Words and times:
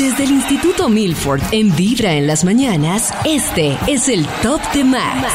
Desde 0.00 0.24
el 0.24 0.30
Instituto 0.30 0.88
Milford 0.88 1.42
en 1.52 1.76
Vibra 1.76 2.14
en 2.14 2.26
las 2.26 2.42
mañanas, 2.42 3.12
este 3.26 3.76
es 3.86 4.08
el 4.08 4.26
Top 4.42 4.58
de 4.72 4.82
Max. 4.82 5.26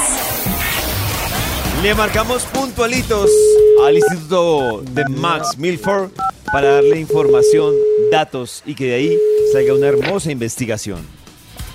Le 1.83 1.93
marcamos 1.93 2.45
puntualitos 2.45 3.29
al 3.85 3.93
Instituto 3.93 4.81
de 4.81 5.07
Max 5.07 5.55
Milford 5.59 6.09
para 6.51 6.71
darle 6.71 6.99
información, 6.99 7.75
datos 8.11 8.63
y 8.65 8.73
que 8.73 8.85
de 8.85 8.95
ahí 8.95 9.17
salga 9.53 9.75
una 9.75 9.85
hermosa 9.85 10.31
investigación. 10.31 11.05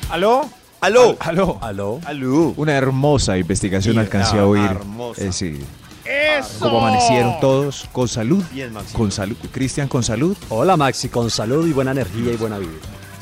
¿Aló? 0.09 0.51
¡Aló! 0.81 1.17
¿Aló? 1.21 1.59
¿Aló? 1.63 2.01
¡Aló! 2.05 2.55
Una 2.57 2.73
hermosa 2.73 3.39
investigación 3.39 4.01
alcancé 4.01 4.37
a 4.37 4.47
oír. 4.47 4.65
hermosa. 4.65 5.27
Eh, 5.27 5.33
sí. 5.33 5.61
¡Eso! 6.11 6.59
¿Cómo 6.61 6.79
amanecieron 6.87 7.39
todos? 7.41 7.89
¿Con 7.93 8.09
salud? 8.09 8.43
Bien, 8.53 8.73
Maxito. 8.73 8.99
¿Con 8.99 9.13
salud? 9.13 9.37
¿Cristian 9.53 9.87
con 9.89 10.03
salud? 10.03 10.37
Hola 10.49 10.77
Maxi, 10.77 11.09
con 11.09 11.31
salud 11.31 11.67
y 11.69 11.73
buena 11.73 11.93
energía 11.93 12.33
y 12.33 12.37
buena 12.37 12.59
vida. 12.59 12.71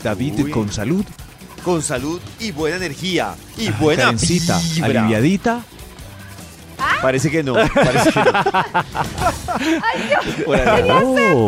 ¿David 0.02 0.44
Uy. 0.44 0.50
con 0.50 0.72
salud? 0.72 1.04
Con 1.64 1.82
salud 1.82 2.18
y 2.40 2.50
buena 2.52 2.76
energía. 2.76 3.34
Y 3.58 3.70
buena 3.72 4.04
Karencita, 4.04 4.58
vibra. 4.74 5.00
aliviadita. 5.02 5.60
Parece 7.02 7.30
que 7.30 7.42
no. 7.42 7.54
Parece 7.54 8.12
que 8.12 8.22
no. 8.24 8.32
Por 10.46 10.60
ahí. 10.60 10.88
Oh. 10.90 11.46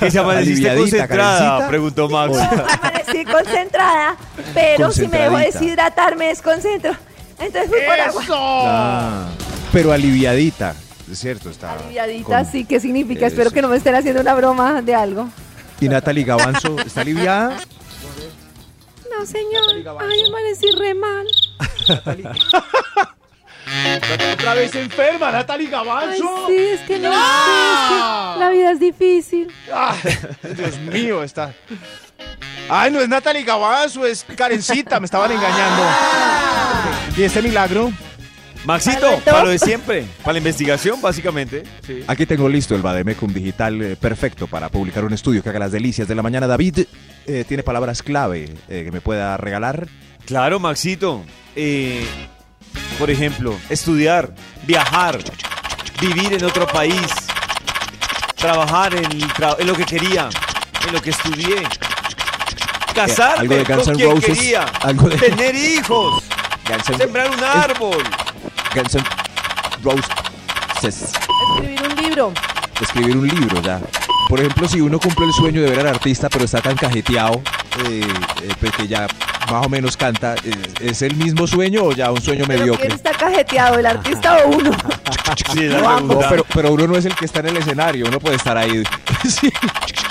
¿Qué 0.00 0.10
se 0.10 0.18
amaneciste 0.18 0.68
Aliviadita, 0.70 0.98
concentrada? 0.98 1.38
Karencita. 1.38 1.68
Preguntó 1.68 2.08
Max. 2.08 2.36
Amanecí 2.36 3.24
concentrada, 3.24 4.16
pero 4.54 4.90
si 4.92 5.06
me 5.08 5.18
dejo 5.18 5.38
deshidratar 5.38 6.16
me 6.16 6.26
desconcentro. 6.26 6.92
Entonces 7.38 7.70
fui 7.70 7.78
por 7.86 8.00
agua. 8.00 8.22
¡Eso! 8.22 8.34
Ah, 8.36 9.28
pero 9.72 9.92
aliviadita. 9.92 10.74
Es 11.10 11.18
cierto, 11.20 11.50
está. 11.50 11.72
Aliviadita, 11.72 12.42
con- 12.42 12.52
sí, 12.52 12.64
¿qué 12.64 12.80
significa? 12.80 13.26
Eso. 13.26 13.34
Espero 13.34 13.50
que 13.50 13.62
no 13.62 13.68
me 13.68 13.76
estén 13.76 13.94
haciendo 13.94 14.20
una 14.20 14.34
broma 14.34 14.82
de 14.82 14.94
algo. 14.94 15.28
¿Y 15.80 15.88
Natalie 15.88 16.24
Gavanzo 16.24 16.76
está 16.80 17.00
aliviada? 17.02 17.56
No, 19.10 19.26
señor. 19.26 19.98
Ay, 20.00 20.20
amanecí 20.28 20.66
re 20.78 20.94
mal. 20.94 21.26
Otra 24.34 24.54
vez 24.54 24.74
enferma, 24.74 25.30
Natalie 25.30 25.66
Ay, 25.66 25.70
Gavanzo. 25.72 26.46
sí, 26.48 26.56
es 26.56 26.80
que 26.80 26.98
no, 26.98 27.12
es 27.12 27.18
que 27.88 28.38
la 28.40 28.50
vida 28.50 28.70
es 28.72 28.80
difícil. 28.80 29.52
Ay, 29.72 29.98
Dios 30.56 30.78
mío, 30.78 31.22
está. 31.22 31.52
Ay, 32.70 32.90
no 32.90 33.00
es 33.00 33.08
Natalie 33.08 33.44
Gavanzo, 33.44 34.04
es 34.06 34.24
Karencita, 34.36 34.98
me 35.00 35.04
estaban 35.06 35.30
engañando. 35.32 35.82
¿Y 37.16 37.22
este 37.22 37.42
milagro? 37.42 37.92
Maxito, 38.64 39.06
¿Alberto? 39.06 39.30
para 39.30 39.44
lo 39.44 39.50
de 39.50 39.58
siempre. 39.58 40.04
Para 40.22 40.32
la 40.34 40.38
investigación, 40.38 41.00
básicamente. 41.00 41.62
Sí. 41.86 42.02
Aquí 42.06 42.26
tengo 42.26 42.48
listo 42.48 42.74
el 42.74 42.82
Bademecum 42.82 43.32
digital 43.32 43.80
eh, 43.80 43.96
perfecto 43.96 44.46
para 44.46 44.68
publicar 44.68 45.04
un 45.04 45.12
estudio 45.14 45.42
que 45.42 45.48
haga 45.48 45.58
las 45.60 45.72
delicias 45.72 46.06
de 46.08 46.14
la 46.14 46.22
mañana. 46.22 46.46
David 46.46 46.80
eh, 47.26 47.44
tiene 47.48 47.62
palabras 47.62 48.02
clave 48.02 48.52
eh, 48.68 48.82
que 48.84 48.90
me 48.92 49.00
pueda 49.00 49.36
regalar. 49.36 49.88
Claro, 50.26 50.58
Maxito. 50.60 51.24
Eh, 51.56 52.06
por 52.98 53.10
ejemplo, 53.10 53.56
estudiar, 53.70 54.34
viajar, 54.66 55.18
vivir 56.00 56.34
en 56.34 56.44
otro 56.44 56.66
país, 56.66 57.00
trabajar 58.36 58.94
en, 58.94 59.04
el 59.06 59.28
tra- 59.28 59.56
en 59.58 59.66
lo 59.66 59.74
que 59.74 59.84
quería, 59.84 60.28
en 60.86 60.92
lo 60.92 61.00
que 61.00 61.10
estudié, 61.10 61.62
casarme 62.94 63.40
algo 63.40 63.54
de 63.54 63.64
con 63.64 63.94
quien 63.96 64.10
Roses, 64.10 64.36
quería, 64.38 64.62
algo 64.82 65.08
de- 65.08 65.16
tener 65.16 65.54
hijos, 65.54 66.22
sembrar 66.98 67.30
un 67.30 67.42
árbol. 67.44 68.02
Guns 68.74 68.94
N' 68.94 69.04
Roses. 69.82 71.12
Escribir 71.54 71.82
un 71.88 71.96
libro. 72.02 72.32
Escribir 72.80 73.16
un 73.16 73.28
libro 73.28 73.60
ya. 73.62 73.80
Por 74.28 74.40
ejemplo, 74.40 74.68
si 74.68 74.80
uno 74.80 74.98
cumple 74.98 75.26
el 75.26 75.32
sueño 75.32 75.62
de 75.62 75.70
ver 75.70 75.80
al 75.80 75.88
artista, 75.88 76.28
pero 76.28 76.44
está 76.44 76.60
tan 76.60 76.76
cajeteado 76.76 77.40
eh, 77.88 78.00
eh, 78.42 78.52
pues 78.60 78.72
que 78.72 78.86
ya 78.86 79.06
más 79.50 79.64
o 79.64 79.68
menos 79.70 79.96
canta, 79.96 80.34
eh, 80.44 80.50
¿es 80.80 81.00
el 81.00 81.14
mismo 81.16 81.46
sueño 81.46 81.84
o 81.84 81.92
ya 81.92 82.10
un 82.12 82.20
sueño 82.20 82.44
Pero 82.46 82.58
mediocre? 82.60 82.86
¿quién 82.88 82.92
está 82.96 83.12
cajeteado, 83.12 83.78
el 83.78 83.86
artista 83.86 84.36
o 84.44 84.48
uno? 84.50 84.70
Sí, 85.52 85.64
No, 85.68 86.18
pero, 86.28 86.44
pero 86.54 86.72
uno 86.72 86.86
no 86.86 86.96
es 86.96 87.04
el 87.04 87.14
que 87.14 87.26
está 87.26 87.40
en 87.40 87.48
el 87.48 87.58
escenario, 87.58 88.06
uno 88.06 88.18
puede 88.18 88.36
estar 88.36 88.56
ahí. 88.56 88.82
Sí. 89.28 89.50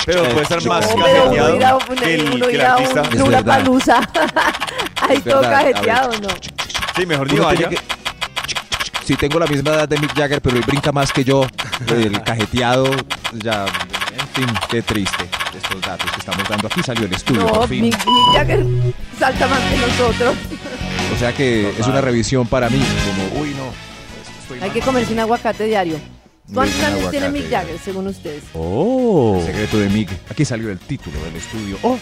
Pero 0.05 0.23
puede 0.25 0.41
estar 0.43 0.63
más 0.65 0.85
No, 0.95 1.03
pero 1.03 1.23
uno 1.23 1.35
cajeteado 1.35 1.55
irá, 1.55 1.77
que 2.05 2.13
el, 2.15 2.31
uno 2.33 2.47
que 2.47 2.55
el 2.55 2.61
a 2.61 2.73
artista. 2.73 3.01
un 3.01 3.07
Es 3.07 3.15
Luna 3.19 3.29
verdad. 3.37 3.57
Palusa. 3.57 3.97
Ahí 5.09 5.17
Es 5.17 5.23
todo 5.23 5.41
verdad, 5.41 5.51
cajeteado, 5.71 6.11
¿no? 6.21 6.27
Sí, 6.95 7.05
mejor 7.05 7.31
Uno 7.33 7.43
vaya. 7.45 7.69
que- 7.69 7.79
Sí, 9.07 9.15
tengo 9.15 9.39
la 9.39 9.47
misma 9.47 9.69
edad 9.71 9.87
de 9.87 9.97
Mick 9.99 10.13
Jagger, 10.13 10.41
pero 10.41 10.57
él 10.57 10.63
brinca 10.67 10.91
más 10.91 11.13
que 11.13 11.23
yo. 11.23 11.47
El 11.87 12.21
cajeteado, 12.25 12.89
ya, 13.41 13.65
en 13.65 14.27
fin, 14.33 14.45
qué 14.69 14.81
triste 14.81 15.29
estos 15.55 15.79
datos 15.81 16.11
que 16.11 16.19
estamos 16.19 16.43
dando. 16.49 16.67
Aquí 16.67 16.81
salió 16.83 17.05
el 17.05 17.13
estudio, 17.13 17.41
No, 17.43 17.47
por 17.53 17.69
fin. 17.69 17.83
Mick, 17.83 17.95
Mick 17.95 18.33
Jagger 18.35 18.65
salta 19.17 19.47
más 19.47 19.59
que 19.61 19.77
nosotros. 19.77 20.35
O 21.15 21.19
sea 21.19 21.33
que 21.33 21.69
es 21.69 21.87
una 21.87 22.01
revisión 22.01 22.47
para 22.47 22.69
mí, 22.69 22.79
como, 23.05 23.41
uy, 23.41 23.51
no. 23.51 23.71
estoy 24.41 24.55
Hay 24.57 24.59
mal. 24.67 24.73
que 24.73 24.81
comerse 24.81 25.13
un 25.13 25.19
aguacate 25.19 25.63
diario. 25.63 25.97
¿Cuántos 26.53 26.81
años 26.83 27.09
tiene 27.09 27.29
Mick 27.29 27.49
Jagger, 27.49 27.77
según 27.79 28.07
ustedes? 28.07 28.43
Oh. 28.53 29.37
El 29.39 29.45
secreto 29.45 29.79
de 29.79 29.87
Mick. 29.89 30.09
Aquí 30.29 30.43
salió 30.43 30.69
el 30.69 30.79
título 30.79 31.17
del 31.23 31.35
estudio. 31.37 31.77
Oh, 31.81 31.97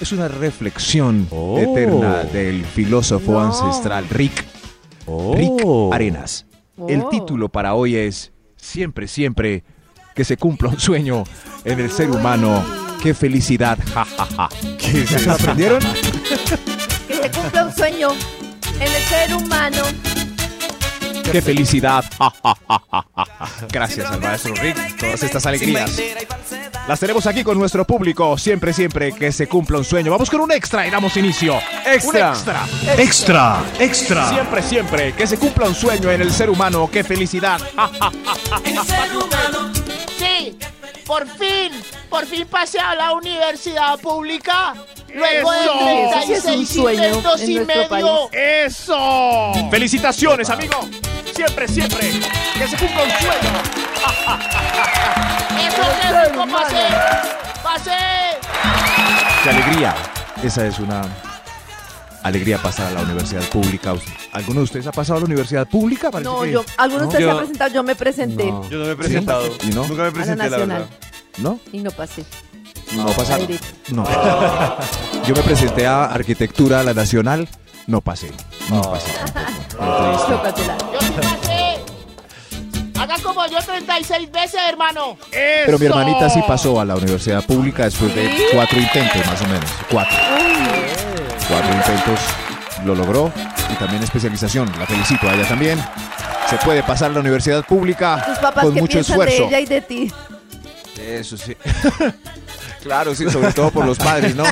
es 0.00 0.12
una 0.12 0.28
reflexión 0.28 1.26
Oh. 1.32 1.58
eterna 1.58 2.22
del 2.24 2.64
filósofo 2.64 3.32
No. 3.32 3.40
ancestral 3.40 4.08
Rick, 4.08 4.44
Oh. 5.06 5.34
Rick 5.36 5.64
Arenas. 5.92 6.46
El 6.88 7.02
Oh. 7.02 7.08
título 7.08 7.48
para 7.48 7.74
hoy 7.74 7.96
es 7.96 8.32
Siempre, 8.56 9.06
siempre 9.08 9.62
que 10.14 10.24
se 10.24 10.36
cumpla 10.36 10.70
un 10.70 10.80
sueño 10.80 11.24
en 11.64 11.80
el 11.80 11.90
ser 11.90 12.10
humano. 12.10 12.64
¡Qué 13.02 13.12
felicidad! 13.14 13.78
Ja, 13.92 14.04
ja, 14.04 14.24
ja. 14.24 14.48
¿Se 14.78 15.30
aprendieron? 15.30 15.80
Que 17.06 17.14
se 17.16 17.30
cumpla 17.30 17.64
un 17.66 17.72
sueño 17.74 18.08
en 18.76 18.82
el 18.82 19.02
ser 19.02 19.34
humano. 19.34 19.82
¡Qué 21.30 21.42
felicidad! 21.42 22.04
Ja, 22.18 22.32
ja, 22.42 22.54
ja, 22.68 22.82
ja, 22.90 23.06
ja. 23.14 23.48
Gracias 23.70 24.10
al 24.10 24.20
maestro 24.20 24.54
Rick. 24.54 24.98
Todas 24.98 25.22
estas 25.22 25.46
alegrías 25.46 25.90
las 26.86 27.00
tenemos 27.00 27.26
aquí 27.26 27.42
con 27.42 27.58
nuestro 27.58 27.86
público. 27.86 28.36
Siempre, 28.36 28.72
siempre 28.72 29.12
que 29.12 29.32
se 29.32 29.46
cumpla 29.46 29.78
un 29.78 29.84
sueño. 29.84 30.10
Vamos 30.10 30.28
con 30.28 30.40
un 30.40 30.52
extra 30.52 30.86
y 30.86 30.90
damos 30.90 31.16
inicio. 31.16 31.58
Extra. 31.86 32.28
Un 32.28 32.34
extra. 32.34 32.66
Extra, 32.98 33.62
extra. 33.78 34.28
Siempre, 34.28 34.62
siempre 34.62 35.12
que 35.14 35.26
se 35.26 35.38
cumpla 35.38 35.66
un 35.66 35.74
sueño 35.74 36.10
en 36.10 36.20
el 36.20 36.30
ser 36.30 36.50
humano. 36.50 36.88
¡Qué 36.92 37.02
felicidad! 37.02 37.58
Ja, 37.74 37.90
ja. 37.98 38.12
Sí, 40.18 40.58
por 41.06 41.26
fin, 41.26 41.72
por 42.10 42.26
fin 42.26 42.46
pasé 42.48 42.78
a 42.78 42.94
la 42.94 43.12
universidad 43.12 43.98
pública. 43.98 44.74
Luego 45.14 45.52
¡Eso! 45.52 45.84
de 45.84 46.04
Ese 46.04 46.26
sí 46.26 46.32
es 46.32 46.44
un 46.44 46.66
36 46.66 46.68
sueño 46.68 47.02
en 47.02 47.50
y 47.50 47.54
nuestro 47.54 47.88
medio. 47.88 48.30
¡Eso! 48.32 49.52
¡Felicitaciones, 49.70 50.50
amigo! 50.50 50.88
Siempre, 51.34 51.66
siempre 51.68 52.10
que 52.58 52.68
se 52.68 52.76
cumpla 52.76 53.02
un 53.02 53.10
sueño. 53.10 53.52
Eso 55.68 55.82
que 56.00 56.30
rico 56.30 56.44
pasé. 56.52 56.86
Pasé. 57.62 57.90
¡Qué 59.42 59.50
alegría! 59.50 59.94
Esa 60.42 60.66
es 60.66 60.78
una 60.78 61.02
alegría 62.22 62.58
pasar 62.58 62.86
a 62.88 62.90
la 62.92 63.00
universidad 63.02 63.42
pública. 63.48 63.94
¿Alguno 64.32 64.60
de 64.60 64.64
ustedes 64.64 64.86
ha 64.86 64.92
pasado 64.92 65.16
a 65.16 65.20
la 65.20 65.26
universidad 65.26 65.66
pública? 65.66 66.10
Parece 66.10 66.30
No, 66.30 66.42
que- 66.42 66.52
yo, 66.52 66.64
algunos 66.76 67.02
de 67.02 67.06
ustedes 67.08 67.22
Yo- 67.24 67.26
se 67.26 67.30
han 67.32 67.38
presentado, 67.38 67.74
yo 67.74 67.82
me 67.82 67.94
presenté 67.96 68.44
No. 68.46 68.70
Yo 68.70 68.78
no 68.78 68.84
me 68.86 68.92
he 68.92 68.96
presentado. 68.96 69.46
¿Y 69.62 69.66
no? 69.68 69.86
Nunca 69.86 69.94
me 69.94 70.02
a 70.02 70.04
la 70.06 70.12
presenté, 70.12 70.50
la 70.50 70.56
verdad. 70.58 70.86
¿No? 71.38 71.58
y 71.72 71.78
no 71.78 71.90
pasé. 71.90 72.24
No. 72.92 73.06
Derecho. 73.06 73.64
No. 73.88 74.04
Yo 75.26 75.34
me 75.34 75.42
presenté 75.42 75.86
a 75.86 76.04
Arquitectura, 76.04 76.80
a 76.80 76.82
la 76.84 76.94
Nacional. 76.94 77.48
No 77.88 78.00
pasé. 78.00 78.30
No 78.70 78.82
pasé. 78.82 79.10
tampoco. 79.12 79.63
Haga 83.00 83.16
como 83.22 83.46
yo 83.46 83.58
36 83.58 84.32
veces, 84.32 84.60
hermano. 84.68 85.18
Pero 85.30 85.78
mi 85.78 85.86
hermanita 85.86 86.30
sí 86.30 86.40
pasó 86.46 86.80
a 86.80 86.84
la 86.84 86.94
universidad 86.94 87.44
pública 87.44 87.84
después 87.84 88.14
de 88.14 88.30
cuatro 88.52 88.80
intentos, 88.80 89.26
más 89.26 89.42
o 89.42 89.46
menos. 89.46 89.70
Cuatro. 89.90 90.16
Cuatro 91.48 91.74
intentos 91.74 92.20
lo 92.84 92.94
logró. 92.94 93.32
Y 93.70 93.74
también 93.76 94.02
especialización. 94.02 94.72
La 94.78 94.86
felicito 94.86 95.28
a 95.28 95.34
ella 95.34 95.46
también. 95.46 95.78
Se 96.48 96.56
puede 96.58 96.82
pasar 96.82 97.10
a 97.10 97.14
la 97.14 97.20
universidad 97.20 97.64
pública 97.64 98.22
Tus 98.26 98.38
papás 98.38 98.64
con 98.64 98.74
que 98.74 98.80
mucho 98.80 99.00
esfuerzo. 99.00 99.42
de 99.42 99.48
ella 99.48 99.60
y 99.60 99.66
de 99.66 99.80
ti. 99.80 100.12
Eso 100.98 101.36
sí. 101.36 101.56
claro, 102.82 103.14
sí, 103.14 103.28
sobre 103.30 103.52
todo 103.52 103.70
por 103.70 103.84
los 103.84 103.98
padres, 103.98 104.34
¿no? 104.34 104.44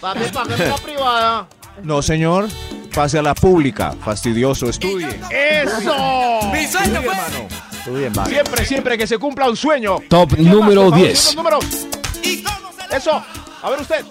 Papi, 0.00 0.20
la 0.68 0.76
privada. 0.76 1.46
No, 1.82 2.02
señor. 2.02 2.48
Pase 2.94 3.18
a 3.18 3.22
la 3.22 3.34
pública. 3.34 3.94
Fastidioso, 4.04 4.68
estudie. 4.68 5.08
¡Eso! 5.30 6.40
¡Mi 6.52 6.66
sueño 6.66 7.02
fue! 7.02 7.12
hermano. 7.12 7.48
Estudien, 7.72 8.12
vaga. 8.12 8.28
Siempre, 8.30 8.64
siempre 8.64 8.98
que 8.98 9.06
se 9.06 9.18
cumpla 9.18 9.48
un 9.48 9.56
sueño. 9.56 9.98
Top 10.08 10.32
número 10.38 10.82
Por 10.82 10.90
favor, 10.92 11.06
10. 11.06 11.24
los 11.24 11.36
números. 11.36 11.64
¿Y 12.22 12.42
cómo 12.42 12.72
se 12.80 12.88
le- 12.88 12.96
Eso. 12.96 13.22
A 13.62 13.70
ver 13.70 13.80
usted. 13.80 14.04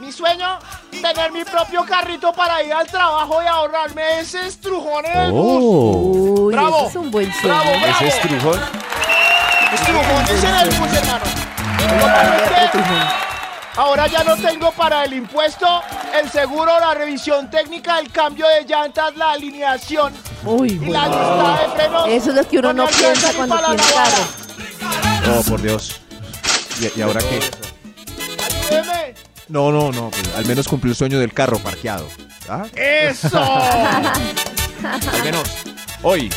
Mi 0.00 0.10
sueño, 0.10 0.58
tener 0.90 1.30
mi 1.32 1.44
propio 1.44 1.84
carrito 1.84 2.32
para 2.32 2.62
ir 2.62 2.72
al 2.72 2.86
trabajo 2.86 3.40
y 3.42 3.46
ahorrarme 3.46 4.20
ese 4.20 4.46
estrujón 4.48 5.06
en 5.06 5.20
el 5.20 5.30
bus. 5.32 5.62
Oh. 5.62 6.42
Uy, 6.46 6.52
Bravo. 6.52 6.76
eso 6.78 6.88
es 6.88 6.96
un 6.96 7.10
buen 7.12 7.32
sueño. 7.32 7.54
Bravo, 7.54 7.70
bravo. 7.80 7.96
Ese 7.96 8.06
estrujón. 8.08 8.60
Estrujones 9.72 10.44
en 10.44 10.54
el 10.56 10.68
bus, 10.78 10.92
hermano. 10.98 11.24
Ahora 13.76 14.06
ya 14.06 14.22
no 14.22 14.36
tengo 14.36 14.70
para 14.72 15.04
el 15.04 15.14
impuesto, 15.14 15.66
el 16.20 16.30
seguro, 16.30 16.78
la 16.78 16.94
revisión 16.94 17.50
técnica, 17.50 17.98
el 17.98 18.10
cambio 18.12 18.46
de 18.46 18.64
llantas, 18.64 19.16
la 19.16 19.32
alineación 19.32 20.12
Uy, 20.44 20.68
y 20.80 20.86
la 20.86 21.08
bueno. 21.08 21.18
lista 21.18 21.62
de 21.62 21.74
frenos. 21.74 22.08
Eso 22.08 22.30
es 22.30 22.36
lo 22.36 22.48
que 22.48 22.58
uno 22.58 22.72
no 22.72 22.86
piensa 22.86 23.32
cuando 23.34 23.56
tiene 23.58 23.82
carro. 23.82 25.38
Oh, 25.38 25.42
por 25.42 25.60
Dios. 25.60 26.00
¿Y, 26.80 26.98
y 26.98 27.02
ahora 27.02 27.20
qué? 27.20 27.40
Ayúdeme. 28.70 29.14
No, 29.48 29.72
no, 29.72 29.90
no. 29.90 30.10
pues, 30.10 30.34
al 30.36 30.46
menos 30.46 30.68
cumplió 30.68 30.92
el 30.92 30.96
sueño 30.96 31.18
del 31.18 31.32
carro 31.32 31.58
parqueado. 31.58 32.06
¿Ah? 32.48 32.66
¡Eso! 32.74 33.42
Al 34.84 35.24
menos 35.24 35.42
hoy, 36.02 36.28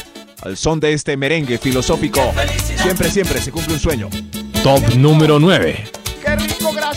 al 0.42 0.56
son 0.56 0.80
de 0.80 0.94
este 0.94 1.18
merengue 1.18 1.57
filosófico, 1.57 2.33
siempre, 2.81 3.12
siempre 3.12 3.42
se 3.42 3.51
cumple 3.51 3.74
un 3.74 3.80
sueño. 3.80 4.10
Top 4.63 4.81
número 4.95 5.38
9. 5.38 5.96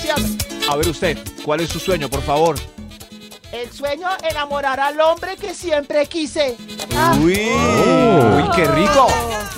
Gracias. 0.04 0.68
A 0.68 0.76
ver 0.76 0.88
usted, 0.88 1.18
¿cuál 1.44 1.60
es 1.60 1.68
su 1.68 1.78
sueño, 1.80 2.08
por 2.08 2.22
favor? 2.22 2.56
El 3.52 3.70
sueño, 3.72 4.08
enamorar 4.22 4.78
al 4.78 5.00
hombre 5.00 5.36
que 5.36 5.52
siempre 5.54 6.06
quise. 6.06 6.56
Uy. 7.20 7.32
Uy, 7.34 8.50
qué 8.54 8.64
rico. 8.66 9.08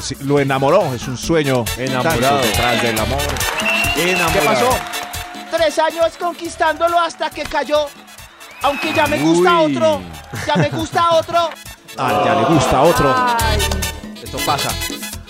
Sí, 0.02 0.16
lo 0.20 0.40
enamoró, 0.40 0.94
es 0.94 1.06
un 1.06 1.18
sueño. 1.18 1.64
Enamorado. 1.76 2.20
tanto 2.20 2.46
detrás 2.46 2.82
del 2.82 2.98
amor. 2.98 3.20
Enamorado. 3.96 4.32
¿Qué 4.32 4.46
pasó? 4.46 4.78
Tres 5.50 5.78
años 5.78 6.12
conquistándolo 6.18 6.98
hasta 6.98 7.28
que 7.28 7.42
cayó. 7.42 7.86
Aunque 8.62 8.92
ya 8.94 9.06
me 9.06 9.18
gusta 9.18 9.60
Uy. 9.60 9.76
otro. 9.76 10.00
Ya 10.46 10.56
me 10.56 10.70
gusta 10.70 11.10
otro. 11.12 11.50
Ah, 11.98 12.22
ya 12.24 12.34
le 12.34 12.44
gusta 12.54 12.78
a 12.78 12.82
otro. 12.82 13.14
Ay, 13.14 13.58
Esto 14.22 14.38
pasa. 14.46 14.70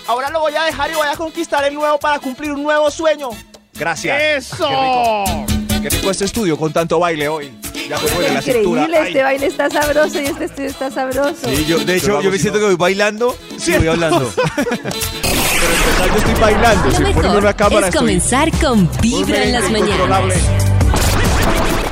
ahora 0.07 0.29
lo 0.29 0.39
voy 0.39 0.55
a 0.55 0.63
dejar 0.63 0.89
y 0.89 0.93
voy 0.93 1.07
a 1.07 1.17
conquistar 1.17 1.65
el 1.65 1.73
nuevo 1.73 1.99
para 1.99 2.19
cumplir 2.19 2.53
un 2.53 2.63
nuevo 2.63 2.89
sueño. 2.89 3.31
Gracias. 3.75 4.21
¡Eso! 4.21 4.67
Qué 4.67 4.75
rico. 4.75 5.81
Qué 5.81 5.89
rico 5.89 6.11
este 6.11 6.25
estudio 6.25 6.57
con 6.57 6.71
tanto 6.71 6.99
baile 6.99 7.27
hoy. 7.27 7.51
Ya 7.89 7.99
me 7.99 8.09
duele 8.09 8.33
la 8.33 8.41
cintura. 8.41 8.81
Increíble, 8.83 8.97
Ay. 8.97 9.07
este 9.07 9.23
baile 9.23 9.45
está 9.47 9.69
sabroso 9.69 10.21
y 10.21 10.25
este 10.25 10.45
estudio 10.45 10.69
está 10.69 10.91
sabroso. 10.91 11.49
Sí, 11.49 11.65
yo, 11.65 11.79
de 11.79 11.95
hecho, 11.95 12.21
yo 12.21 12.31
me 12.31 12.37
si 12.37 12.43
siento 12.43 12.59
que 12.59 12.65
voy 12.65 12.75
bailando 12.75 13.35
y 13.65 13.71
voy 13.77 13.87
hablando. 13.87 14.31
Pero 14.63 16.07
en 16.07 16.11
yo 16.13 16.17
estoy 16.17 16.41
bailando. 16.41 16.85
Lo 16.85 16.91
Si 16.91 17.03
ponen 17.03 17.15
mejor 17.15 17.37
una 17.37 17.53
cámara, 17.53 17.87
es 17.87 17.95
estoy 17.95 17.99
comenzar 17.99 18.51
con 18.59 18.89
Vibra 19.01 19.43
en 19.43 19.51
las 19.53 19.71
mañanas. 19.71 20.33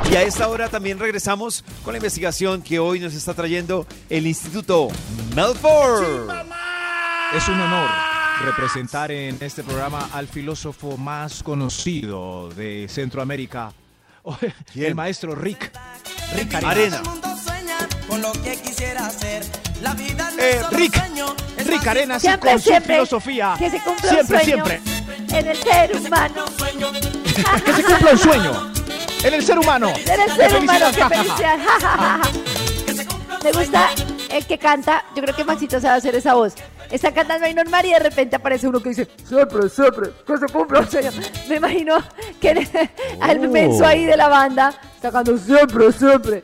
Y 0.09 0.15
a 0.15 0.23
esta 0.23 0.47
hora 0.47 0.69
también 0.69 0.99
regresamos 0.99 1.63
con 1.83 1.93
la 1.93 1.97
investigación 1.97 2.61
que 2.61 2.79
hoy 2.79 2.99
nos 2.99 3.13
está 3.13 3.33
trayendo 3.33 3.87
el 4.09 4.27
Instituto 4.27 4.89
Melford. 5.35 6.29
Es 7.35 7.47
un 7.47 7.59
honor 7.59 8.10
representar 8.41 9.11
en 9.11 9.37
este 9.41 9.63
programa 9.63 10.09
al 10.13 10.27
filósofo 10.27 10.97
más 10.97 11.43
conocido 11.43 12.49
de 12.49 12.87
Centroamérica, 12.89 13.71
¿Quién? 14.73 14.85
el 14.87 14.95
maestro 14.95 15.35
Rick. 15.35 15.71
Rick 16.35 16.53
Arena. 16.55 16.69
Arena. 16.71 17.01
con 18.07 18.21
lo 18.21 18.31
que 18.33 18.55
quisiera 18.61 19.05
hacer. 19.07 19.43
La 19.81 19.93
vida 19.95 20.29
no 20.31 20.41
Eh, 20.41 20.61
Rick, 20.71 20.95
sueño, 20.95 21.35
es 21.57 21.65
Rick 21.67 21.81
Siempre, 22.19 22.51
con 22.51 22.59
su 22.61 22.67
siempre. 22.69 22.93
filosofía. 22.95 23.55
Que 23.57 23.69
se 23.71 23.79
cumpla 23.81 24.09
Siempre, 24.09 24.37
un 24.37 24.43
sueño 24.45 24.65
siempre. 24.65 25.37
en 25.39 25.47
el 25.47 25.57
ser 25.57 25.95
humano. 25.97 26.45
Que 27.65 27.73
se 27.73 27.83
cumpla 27.83 28.11
un 28.11 28.17
sueño. 28.19 28.71
En 29.23 29.33
el 29.33 29.43
ser 29.43 29.57
humano. 29.59 29.89
En 29.89 30.19
el 30.19 30.25
¡Qué 30.35 30.49
ser 30.49 30.55
humano, 30.57 30.85
felicidad! 30.93 31.57
ja. 31.81 32.21
Me 33.43 33.51
gusta 33.51 33.89
el 34.29 34.45
que 34.45 34.57
canta, 34.59 35.03
yo 35.15 35.23
creo 35.23 35.35
que 35.35 35.43
Maxito 35.43 35.79
sabe 35.79 35.97
hacer 35.97 36.13
esa 36.15 36.35
voz. 36.35 36.53
Está 36.91 37.13
cantando 37.13 37.45
ahí 37.45 37.53
normal 37.53 37.85
y 37.85 37.91
de 37.91 37.99
repente 37.99 38.35
aparece 38.35 38.67
uno 38.67 38.81
que 38.81 38.89
dice, 38.89 39.07
siempre, 39.25 39.69
siempre, 39.69 40.11
que 40.27 40.37
se 40.37 40.45
cumpla 40.47 40.81
un 40.81 40.91
sueño. 40.91 41.11
Me 41.47 41.55
imagino 41.55 41.97
que 42.39 42.67
al 43.21 43.39
menso 43.49 43.85
ahí 43.85 44.05
de 44.05 44.17
la 44.17 44.27
banda 44.27 44.73
está 44.95 45.11
cantando 45.11 45.37
siempre, 45.37 45.91
siempre. 45.91 46.43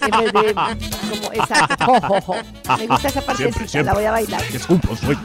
En 0.00 0.32
vez 0.32 0.32
de 0.32 0.54
como 0.54 1.32
exacto. 1.32 1.84
jo, 1.86 2.00
jo, 2.00 2.20
jo. 2.20 2.34
Me 2.76 2.86
gusta 2.86 3.08
esa 3.08 3.22
partecita, 3.22 3.82
la 3.82 3.94
voy 3.94 4.04
a 4.04 4.10
bailar. 4.10 4.42
Que 4.44 4.58
se 4.58 4.66
cumpla 4.66 4.90
un 4.90 4.96
sueño. 4.98 5.22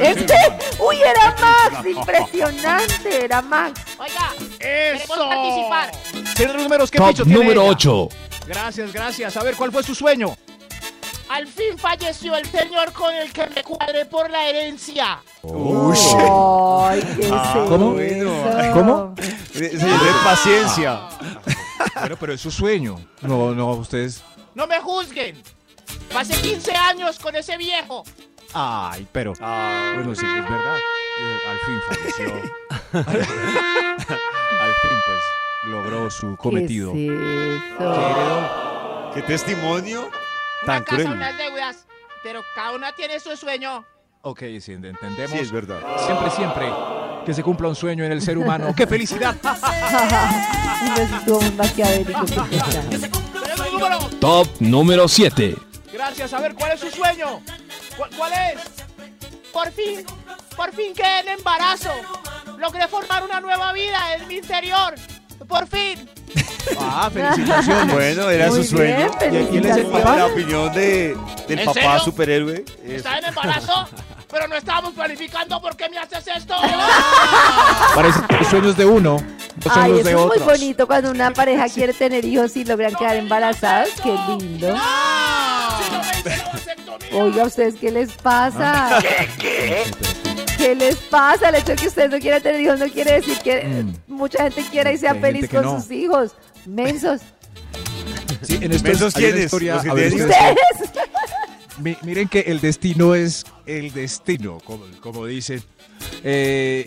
Este, 0.00 0.34
uy, 0.80 0.96
era 0.96 1.34
Max, 1.40 1.86
impresionante, 1.86 3.24
era 3.24 3.42
Max. 3.42 3.80
Oiga, 3.98 4.32
¡Eso! 4.58 5.14
queremos 5.14 5.34
participar. 5.34 6.34
Tiene 6.34 6.52
los 6.54 6.62
números 6.62 6.90
que 6.90 6.98
Top 6.98 7.26
número 7.26 7.62
ella. 7.62 7.70
8. 7.70 8.08
Gracias, 8.46 8.92
gracias. 8.92 9.36
A 9.36 9.42
ver, 9.42 9.54
¿cuál 9.54 9.70
fue 9.70 9.82
su 9.82 9.94
sueño? 9.94 10.34
Al 11.32 11.46
fin 11.46 11.78
falleció 11.78 12.36
el 12.36 12.44
señor 12.44 12.92
con 12.92 13.14
el 13.14 13.32
que 13.32 13.46
me 13.46 13.62
cuadré 13.64 14.04
por 14.04 14.28
la 14.28 14.50
herencia. 14.50 15.22
Ay, 15.42 17.00
qué 17.20 17.28
¿Cómo? 17.68 17.98
eso. 17.98 18.72
¿Cómo? 18.74 19.14
Señor, 19.54 20.24
paciencia. 20.24 21.00
Bueno, 21.94 22.16
pero 22.18 22.32
es 22.32 22.40
su 22.40 22.50
sueño. 22.50 22.96
No, 23.22 23.52
no, 23.54 23.72
ustedes. 23.72 24.22
No 24.54 24.66
me 24.66 24.80
juzguen. 24.80 25.40
Pasé 26.12 26.34
15 26.40 26.72
años 26.72 27.18
con 27.18 27.34
ese 27.36 27.56
viejo. 27.56 28.04
Ay, 28.54 29.06
pero. 29.12 29.32
Bueno, 29.38 30.14
sí, 30.14 30.24
es 30.26 30.50
verdad. 30.50 30.76
Eh, 30.76 31.38
Al 31.48 31.58
fin 31.58 31.80
falleció. 31.88 32.34
Al 32.92 33.04
fin, 34.74 34.98
pues, 35.06 35.70
logró 35.70 36.10
su 36.10 36.36
cometido. 36.36 36.92
¿Qué 36.92 37.06
es 37.06 37.78
eso? 37.78 39.10
Qué 39.14 39.22
testimonio 39.22 40.10
Una 40.62 40.74
tan 40.74 40.84
casa, 40.84 41.02
cruel. 41.02 41.16
unas 41.16 41.38
deudas. 41.38 41.86
Pero 42.22 42.42
cada 42.54 42.72
una 42.72 42.92
tiene 42.92 43.18
su 43.20 43.36
sueño. 43.36 43.84
Ok, 44.22 44.40
sí, 44.60 44.72
entendemos. 44.72 45.30
Sí, 45.30 45.38
es 45.38 45.50
verdad. 45.50 45.80
Siempre, 46.06 46.30
siempre 46.30 46.72
que 47.26 47.34
se 47.34 47.42
cumpla 47.42 47.68
un 47.68 47.74
sueño 47.74 48.04
en 48.04 48.12
el 48.12 48.22
ser 48.22 48.38
humano. 48.38 48.72
¡Qué 48.76 48.86
felicidad! 48.86 49.34
Número. 53.72 53.98
Top 54.20 54.46
número 54.60 55.08
7. 55.08 55.56
Gracias. 55.92 56.32
A 56.32 56.40
ver, 56.40 56.54
¿cuál 56.54 56.72
es 56.72 56.80
su 56.80 56.90
sueño? 56.90 57.40
¿Cuál, 57.96 58.10
cuál 58.16 58.32
es? 58.32 58.60
Por 59.52 59.70
fin, 59.72 60.04
por 60.56 60.72
fin 60.72 60.94
quedé 60.94 61.20
en 61.20 61.28
embarazo. 61.38 61.90
Logré 62.58 62.86
formar 62.88 63.24
una 63.24 63.40
nueva 63.40 63.72
vida 63.72 64.14
en 64.14 64.28
mi 64.28 64.36
interior. 64.36 64.94
Por 65.52 65.66
fin. 65.68 66.08
Ah, 66.80 67.10
felicitaciones. 67.12 67.92
Bueno, 67.94 68.30
era 68.30 68.46
Muy 68.48 68.64
su 68.64 68.76
sueño. 68.76 69.10
bien, 69.20 69.34
y, 69.52 69.54
y 69.54 69.58
él 69.58 69.66
es 69.66 69.76
el 69.76 69.86
papá, 69.86 70.16
la 70.16 70.26
opinión 70.26 70.72
de, 70.72 71.16
del 71.46 71.58
¿En 71.58 71.64
papá 71.66 71.80
serio? 71.80 71.98
superhéroe. 72.00 72.64
es- 72.86 72.92
Estaba 72.92 73.18
en 73.18 73.24
embarazo, 73.26 73.88
pero 74.30 74.48
no 74.48 74.56
estábamos 74.56 74.94
planificando. 74.94 75.60
¿Por 75.60 75.76
qué 75.76 75.90
me 75.90 75.98
haces 75.98 76.24
esto? 76.34 76.54
Parece 77.94 78.20
que 78.28 78.36
los 78.38 78.46
sueños 78.46 78.76
de 78.76 78.86
uno 78.86 79.16
Ay, 79.70 79.92
eso 80.00 80.04
de 80.04 80.10
es 80.12 80.16
muy 80.18 80.38
bonito 80.38 80.86
cuando 80.86 81.10
una 81.10 81.30
pareja 81.32 81.68
quiere 81.68 81.92
tener 81.92 82.24
hijos 82.24 82.56
y 82.56 82.64
logran 82.64 82.94
quedar 82.94 83.16
embarazados. 83.16 83.90
Qué 84.02 84.16
lindo. 84.28 84.74
Si 84.74 85.92
no 85.92 85.98
me 85.98 86.52
vasectomía. 86.52 87.22
Oiga, 87.22 87.44
¿ustedes 87.44 87.74
qué 87.78 87.90
les 87.90 88.12
pasa? 88.12 88.98
¿Qué 89.38 89.84
les 90.76 90.96
pasa? 90.96 91.48
El 91.50 91.56
hecho 91.56 91.72
de 91.72 91.76
que 91.76 91.88
ustedes 91.88 92.10
no 92.10 92.18
quieran 92.18 92.42
tener 92.42 92.60
hijos 92.60 92.78
no 92.78 92.88
quiere 92.88 93.12
decir 93.12 93.38
que 93.38 93.62
Mm. 93.64 93.94
mucha 94.08 94.44
gente 94.50 94.64
quiera 94.70 94.92
y 94.92 94.98
sea 94.98 95.12
Hay 95.12 95.20
feliz 95.20 95.48
con 95.50 95.62
no. 95.62 95.80
sus 95.80 95.90
hijos. 95.90 96.32
Mensos. 96.66 97.20
Sí, 98.42 98.56
en 98.60 98.72
estos, 98.72 98.82
¿Mensos 98.82 99.14
quiénes? 99.14 99.52
miren 102.02 102.28
que 102.28 102.40
el 102.40 102.60
destino 102.60 103.14
es 103.14 103.44
el 103.66 103.92
destino, 103.92 104.58
como, 104.64 104.84
como 105.00 105.26
dicen. 105.26 105.62
Eh, 106.22 106.86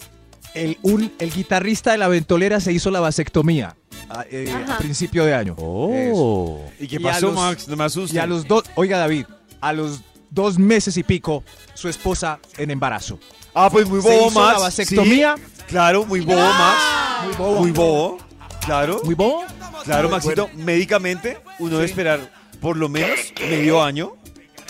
el, 0.54 0.78
un- 0.84 1.12
el 1.20 1.32
guitarrista 1.32 1.92
de 1.92 1.98
la 1.98 2.08
ventolera 2.08 2.60
se 2.60 2.72
hizo 2.72 2.92
la 2.92 3.00
vasectomía 3.00 3.76
a, 4.10 4.26
eh, 4.30 4.54
a 4.70 4.78
principio 4.78 5.26
de 5.26 5.34
año. 5.34 5.56
Oh. 5.58 6.62
¿Y 6.80 6.88
qué 6.88 6.96
Y 6.98 7.00
pasó, 7.00 7.28
los- 7.28 7.36
Max? 7.36 7.68
No 7.68 7.76
me 7.76 7.84
asustes. 7.86 8.16
Y 8.16 8.20
a 8.20 8.26
los 8.26 8.48
dos, 8.48 8.64
oiga 8.76 8.98
David, 8.98 9.26
a 9.62 9.74
los 9.74 10.02
dos 10.30 10.58
meses 10.60 10.98
y 10.98 11.04
pico, 11.04 11.44
su 11.74 11.90
esposa 11.90 12.40
en 12.58 12.72
embarazo. 12.72 13.20
Ah, 13.54 13.70
pues 13.72 13.88
muy 13.88 14.02
Se 14.02 14.10
bobo, 14.10 14.28
hizo 14.30 14.40
Max. 14.40 14.54
la 14.58 14.64
vasectomía. 14.64 15.36
Sí, 15.38 15.64
claro, 15.68 16.06
muy 16.06 16.20
bobo, 16.22 16.40
Max. 16.42 16.82
Muy 17.26 17.34
bobo. 17.36 17.60
Muy 17.62 17.72
bobo. 17.72 18.18
Claro. 18.66 19.02
Muy 19.04 19.16
bobo. 19.16 19.44
Claro, 19.84 20.10
Maxito. 20.10 20.50
Médicamente, 20.56 21.38
uno 21.60 21.76
debe 21.76 21.86
esperar 21.86 22.32
por 22.60 22.76
lo 22.78 22.90
menos 22.90 23.20
medio 23.40 23.82
año. 23.84 24.14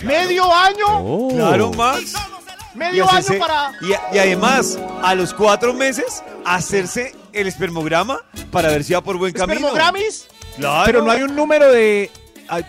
¿Medio 0.04 0.54
año? 0.54 0.86
Oh. 0.90 1.30
Claro, 1.34 1.72
Max. 1.74 2.14
Y, 2.74 2.78
Medio 2.78 3.06
hacerse- 3.08 3.32
año 3.36 3.40
para. 3.40 3.72
y, 3.82 4.16
y 4.16 4.20
además, 4.20 4.78
a 5.02 5.16
los 5.16 5.34
cuatro 5.34 5.74
meses, 5.74 6.22
hacerse 6.44 7.16
el 7.32 7.48
espermograma 7.48 8.20
para 8.52 8.68
ver 8.70 8.84
si 8.84 8.94
va 8.94 9.02
por 9.02 9.18
buen 9.18 9.32
camino. 9.34 9.68
¿Espermogramis? 9.68 10.28
Claro. 10.58 10.84
Pero 10.86 11.02
no 11.02 11.12
hay 11.12 11.24
un 11.24 11.34
número 11.36 11.72
de 11.72 12.12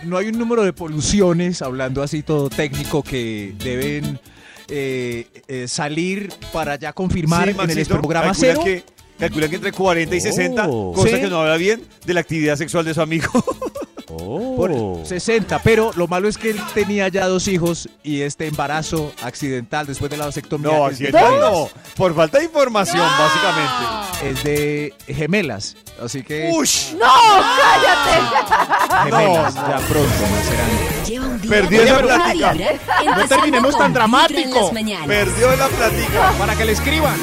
no 0.03 0.17
hay 0.17 0.27
un 0.27 0.37
número 0.37 0.63
de 0.63 0.73
poluciones, 0.73 1.61
hablando 1.61 2.01
así 2.03 2.23
todo 2.23 2.49
técnico, 2.49 3.03
que 3.03 3.53
deben 3.63 4.19
eh, 4.69 5.27
eh, 5.47 5.67
salir 5.67 6.33
para 6.51 6.75
ya 6.75 6.93
confirmar 6.93 7.43
Sí, 7.43 7.49
en 7.51 7.55
el 7.55 7.55
Maxito, 7.57 7.81
espermograma 7.81 8.27
calcula 8.27 8.47
cero. 8.53 8.61
que, 8.63 8.83
calcula 9.17 9.47
que 9.49 9.55
entre 9.55 9.71
40 9.71 10.15
y 10.15 10.19
60, 10.21 10.67
Oh. 10.67 10.93
cosa 10.93 11.15
Sí. 11.15 11.21
que 11.21 11.27
no 11.27 11.39
habla 11.41 11.57
bien 11.57 11.81
de 12.05 12.13
la 12.13 12.19
actividad 12.19 12.55
sexual 12.57 12.83
de 12.85 12.93
su 12.93 13.01
amigo. 13.01 13.29
Por 14.07 14.71
Oh. 14.71 15.01
60, 15.05 15.61
pero 15.63 15.91
lo 15.95 16.07
malo 16.07 16.27
es 16.29 16.37
que 16.37 16.49
él 16.51 16.59
tenía 16.73 17.07
ya 17.09 17.27
dos 17.27 17.47
hijos 17.49 17.89
y 18.03 18.21
este 18.21 18.47
embarazo 18.47 19.11
accidental 19.21 19.85
después 19.85 20.09
de 20.09 20.17
la 20.17 20.25
vasectomía 20.25 20.71
No, 20.71 21.39
No, 21.39 21.69
por 21.95 22.15
falta 22.15 22.39
de 22.39 22.45
información, 22.45 22.99
básicamente. 23.05 24.06
Es 24.23 24.43
de 24.43 24.93
gemelas. 25.07 25.75
Así 26.03 26.23
que 26.23 26.51
¡Ush! 26.53 26.93
¡No! 26.93 27.05
¡Cállate! 27.05 29.09
gemelas 29.09 29.55
ya 29.55 29.77
pronto 29.87 31.67
de 31.69 31.83
esa 31.83 32.01
buena 32.01 32.33
plática. 32.33 32.53
No 33.15 33.27
terminemos 33.27 33.77
tan 33.77 33.93
dramático. 33.93 34.71
Perdió 35.05 35.55
la 35.55 35.67
platica. 35.67 36.31
Para 36.37 36.55
que 36.55 36.65
le 36.65 36.71
escriban. 36.73 37.15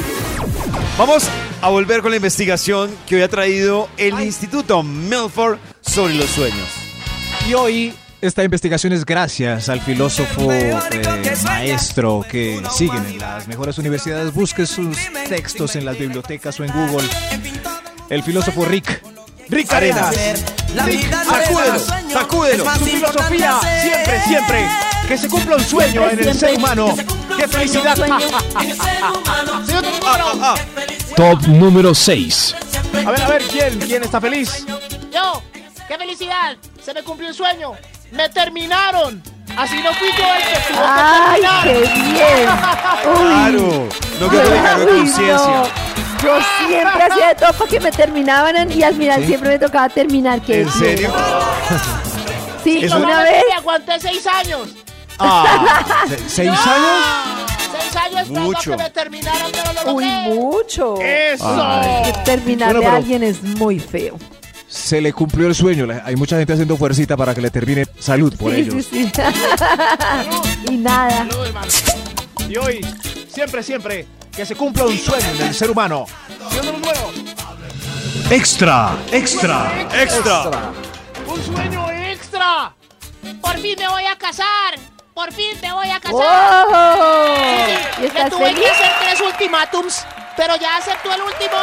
Vamos 0.97 1.27
a 1.61 1.69
volver 1.69 2.01
con 2.01 2.11
la 2.11 2.17
investigación 2.17 2.95
que 3.05 3.15
hoy 3.15 3.21
ha 3.21 3.29
traído 3.29 3.89
el 3.97 4.19
Instituto 4.21 4.81
Milford 4.81 5.57
sobre 5.81 6.13
los 6.13 6.29
sueños. 6.29 6.67
Y 7.47 7.53
hoy 7.53 7.93
esta 8.21 8.43
investigación 8.43 8.93
es 8.93 9.05
gracias 9.05 9.69
al 9.69 9.81
filósofo 9.81 10.51
eh, 10.51 10.75
maestro 11.43 12.25
que 12.29 12.61
siguen 12.75 13.05
en 13.05 13.19
las 13.19 13.47
mejores 13.47 13.77
universidades. 13.77 14.33
Busque 14.33 14.65
sus 14.65 14.97
textos 15.27 15.75
en 15.75 15.85
las 15.85 15.97
bibliotecas 15.97 16.59
o 16.59 16.63
en 16.63 16.71
Google. 16.71 17.07
El 18.09 18.23
filósofo 18.23 18.65
Rick. 18.65 19.03
Rick 19.49 19.71
Arenas. 19.73 20.15
No 20.73 20.83
sacúdelo, 21.23 21.79
sacúdelo. 22.11 22.65
Su 22.73 22.85
filosofía, 22.85 23.59
siempre, 23.81 24.21
siempre. 24.21 24.67
Que 25.07 25.17
se 25.17 25.29
cumpla 25.29 25.55
un 25.57 25.63
sueño 25.63 26.09
en 26.09 26.19
el 26.27 26.33
ser 26.33 26.57
humano. 26.57 26.95
¡Qué 27.37 27.47
felicidad! 27.47 27.95
Señor 29.65 29.83
número. 29.83 30.31
Ah, 30.41 30.55
Top 31.15 31.41
número 31.47 31.93
6. 31.93 32.55
A 33.05 33.11
ver, 33.11 33.21
a 33.21 33.27
ver, 33.27 33.43
¿quién? 33.43 33.79
¿Quién 33.79 34.03
está 34.03 34.19
feliz? 34.19 34.65
Yo, 35.13 35.43
qué 35.87 35.97
felicidad, 35.97 36.57
se 36.83 36.93
me 36.93 37.03
cumplió 37.03 37.29
un 37.29 37.35
sueño, 37.35 37.73
me 38.11 38.29
terminaron. 38.29 39.21
Así 39.57 39.81
no 39.81 39.93
fui 39.93 40.09
yo 40.17 40.23
el 40.33 40.43
que 40.43 40.59
tuvo 40.67 40.81
que 40.81 40.85
¡Ay, 40.85 41.41
terminar. 41.41 41.63
qué 41.63 41.79
bien! 42.11 42.49
Uy. 43.15 43.27
claro. 43.27 43.89
No 44.19 44.29
quedó 44.29 44.49
de 44.49 44.61
cargo 44.61 44.85
de 44.85 44.91
Uy, 44.91 44.99
conciencia. 44.99 45.47
no. 45.47 45.85
Yo 46.23 46.37
siempre 46.67 47.03
hacía 47.03 47.27
de 47.29 47.35
todo 47.35 47.53
para 47.53 47.69
que 47.69 47.79
me 47.79 47.91
terminaban 47.91 48.71
y 48.71 48.83
al 48.83 48.95
final 48.95 49.25
siempre 49.25 49.49
me 49.49 49.59
tocaba 49.59 49.87
terminar. 49.89 50.41
¿Qué 50.41 50.61
¿En 50.61 50.69
serio? 50.71 51.13
Sí, 52.63 52.83
Eso- 52.83 52.97
una 52.97 53.21
vez. 53.21 53.43
me 53.47 53.55
aguanté 53.57 53.99
seis 53.99 54.25
años. 54.25 54.69
¿Se- 56.07 56.17
¿Seis 56.29 56.49
años? 56.49 57.47
Seis 57.79 57.95
años 57.95 58.29
Mucho. 58.29 58.71
que 58.71 58.77
me 58.77 58.89
terminaran, 58.89 59.51
pero 59.51 59.83
lo 59.85 59.93
Uy, 59.93 60.05
mucho. 60.05 60.95
¡Eso! 60.99 61.81
Que 62.05 62.11
terminar 62.25 62.73
Bueno, 62.73 62.89
de 62.89 62.95
alguien 62.97 63.21
es 63.23 63.43
muy 63.43 63.79
feo. 63.79 64.17
Se 64.75 64.99
le 64.99 65.13
cumplió 65.13 65.47
el 65.47 65.55
sueño. 65.55 65.87
Hay 66.03 66.17
mucha 66.17 66.37
gente 66.37 66.51
haciendo 66.51 66.75
fuercita 66.75 67.15
para 67.15 67.33
que 67.33 67.39
le 67.41 67.49
termine 67.49 67.85
salud 67.97 68.35
por 68.37 68.53
sí, 68.53 68.59
ellos. 68.59 68.85
sí, 68.85 69.05
sí. 69.05 69.21
y 70.71 70.75
nada. 70.77 71.25
Y 72.49 72.57
hoy, 72.57 72.85
siempre, 73.29 73.63
siempre, 73.63 74.05
que 74.35 74.45
se 74.45 74.53
cumpla 74.53 74.83
un 74.85 74.97
sueño 74.97 75.25
en 75.39 75.47
el 75.47 75.53
ser 75.55 75.71
humano. 75.71 76.05
Extra, 78.29 78.97
extra. 79.11 79.87
Extra. 79.93 80.43
Un 81.25 81.43
sueño 81.43 81.89
extra. 81.91 82.73
Por 83.41 83.57
fin 83.57 83.75
me 83.79 83.87
voy 83.87 84.05
a 84.05 84.17
casar. 84.17 84.75
Por 85.13 85.31
fin 85.31 85.57
me 85.61 85.71
voy 85.71 85.89
a 85.89 85.99
casar. 86.01 86.65
¡Oh! 86.67 87.25
¿Y 87.97 88.01
Me 88.01 88.29
tuve 88.29 88.45
feliz? 88.47 88.59
que 88.59 88.67
hacer 88.67 88.91
tres 89.01 89.21
ultimátums, 89.21 90.05
pero 90.35 90.57
ya 90.57 90.75
aceptó 90.77 91.13
el 91.13 91.21
último. 91.21 91.57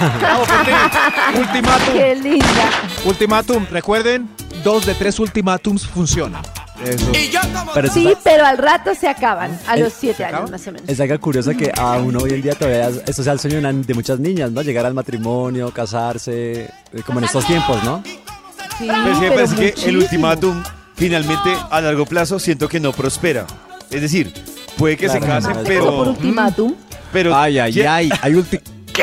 Ultimátum. 1.38 1.92
¡Qué 1.94 2.14
linda! 2.16 2.70
Ultimátum. 3.04 3.66
Recuerden, 3.70 4.28
dos 4.64 4.86
de 4.86 4.94
tres 4.94 5.18
ultimátums 5.18 5.86
funcionan. 5.86 6.42
Eso. 6.84 7.12
Pero 7.74 7.92
Sí, 7.92 8.14
pero 8.24 8.46
al 8.46 8.56
rato 8.56 8.94
se 8.94 9.06
acaban. 9.08 9.58
A 9.66 9.76
los 9.76 9.92
siete 9.92 10.16
¿se 10.18 10.24
años 10.24 10.50
más 10.50 10.66
o 10.66 10.72
menos. 10.72 10.88
es 10.88 10.98
algo 10.98 11.18
curioso 11.20 11.50
que 11.50 11.70
a 11.76 11.98
uno 11.98 12.20
hoy 12.20 12.30
en 12.32 12.42
día 12.42 12.54
todavía 12.54 12.88
esto 13.06 13.22
sea 13.22 13.34
el 13.34 13.40
sueño 13.40 13.60
de 13.60 13.94
muchas 13.94 14.18
niñas, 14.18 14.50
¿no? 14.50 14.62
Llegar 14.62 14.86
al 14.86 14.94
matrimonio, 14.94 15.70
casarse, 15.72 16.62
eh, 16.62 17.02
como 17.04 17.18
en 17.18 17.26
estos 17.26 17.46
tiempos, 17.46 17.82
¿no? 17.84 18.02
Sí, 18.78 18.88
Pero 18.88 19.14
sí 19.14 19.20
me 19.20 19.28
pero 19.30 19.34
parece 19.44 19.56
que 19.74 19.88
el 19.90 19.96
ultimátum 19.98 20.62
finalmente 20.96 21.54
a 21.70 21.80
largo 21.82 22.06
plazo 22.06 22.38
siento 22.38 22.66
que 22.66 22.80
no 22.80 22.92
prospera. 22.92 23.46
Es 23.90 24.00
decir, 24.00 24.32
puede 24.78 24.96
que 24.96 25.10
se 25.10 25.18
Claro, 25.18 25.34
casen, 25.46 25.52
no, 25.52 25.58
no, 25.62 25.66
Solo 25.66 25.84
por 25.96 26.04
pero... 26.06 26.10
ultimátum. 26.12 26.74
pero 27.12 27.36
Ay, 27.36 27.58
ay, 27.58 27.72
¿quién- 27.74 27.88
ay. 27.88 28.08
Hay, 28.22 28.32
ulti- 28.32 28.60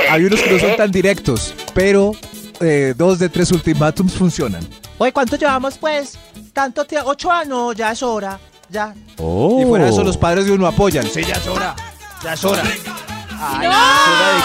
hay 0.09 0.25
unos 0.25 0.41
que 0.41 0.51
no 0.51 0.59
son 0.59 0.75
tan 0.75 0.91
directos, 0.91 1.53
pero 1.73 2.11
eh, 2.59 2.93
dos 2.95 3.19
de 3.19 3.29
tres 3.29 3.51
ultimátums 3.51 4.13
funcionan. 4.13 4.67
Oye, 4.97 5.11
¿cuánto 5.11 5.35
llevamos, 5.35 5.77
pues? 5.77 6.17
Tanto 6.53 6.85
tiempo, 6.85 7.09
ocho 7.09 7.31
años, 7.31 7.75
ya 7.75 7.91
es 7.91 8.01
hora. 8.01 8.39
Ya. 8.69 8.93
Oh. 9.17 9.61
Y 9.61 9.65
fuera 9.65 9.85
de 9.85 9.91
eso, 9.91 10.03
los 10.03 10.17
padres 10.17 10.45
de 10.45 10.51
uno 10.51 10.67
apoyan. 10.67 11.05
Sí, 11.07 11.21
ya 11.23 11.35
es 11.35 11.47
hora. 11.47 11.75
Ya 12.23 12.33
es 12.33 12.43
hora. 12.43 12.63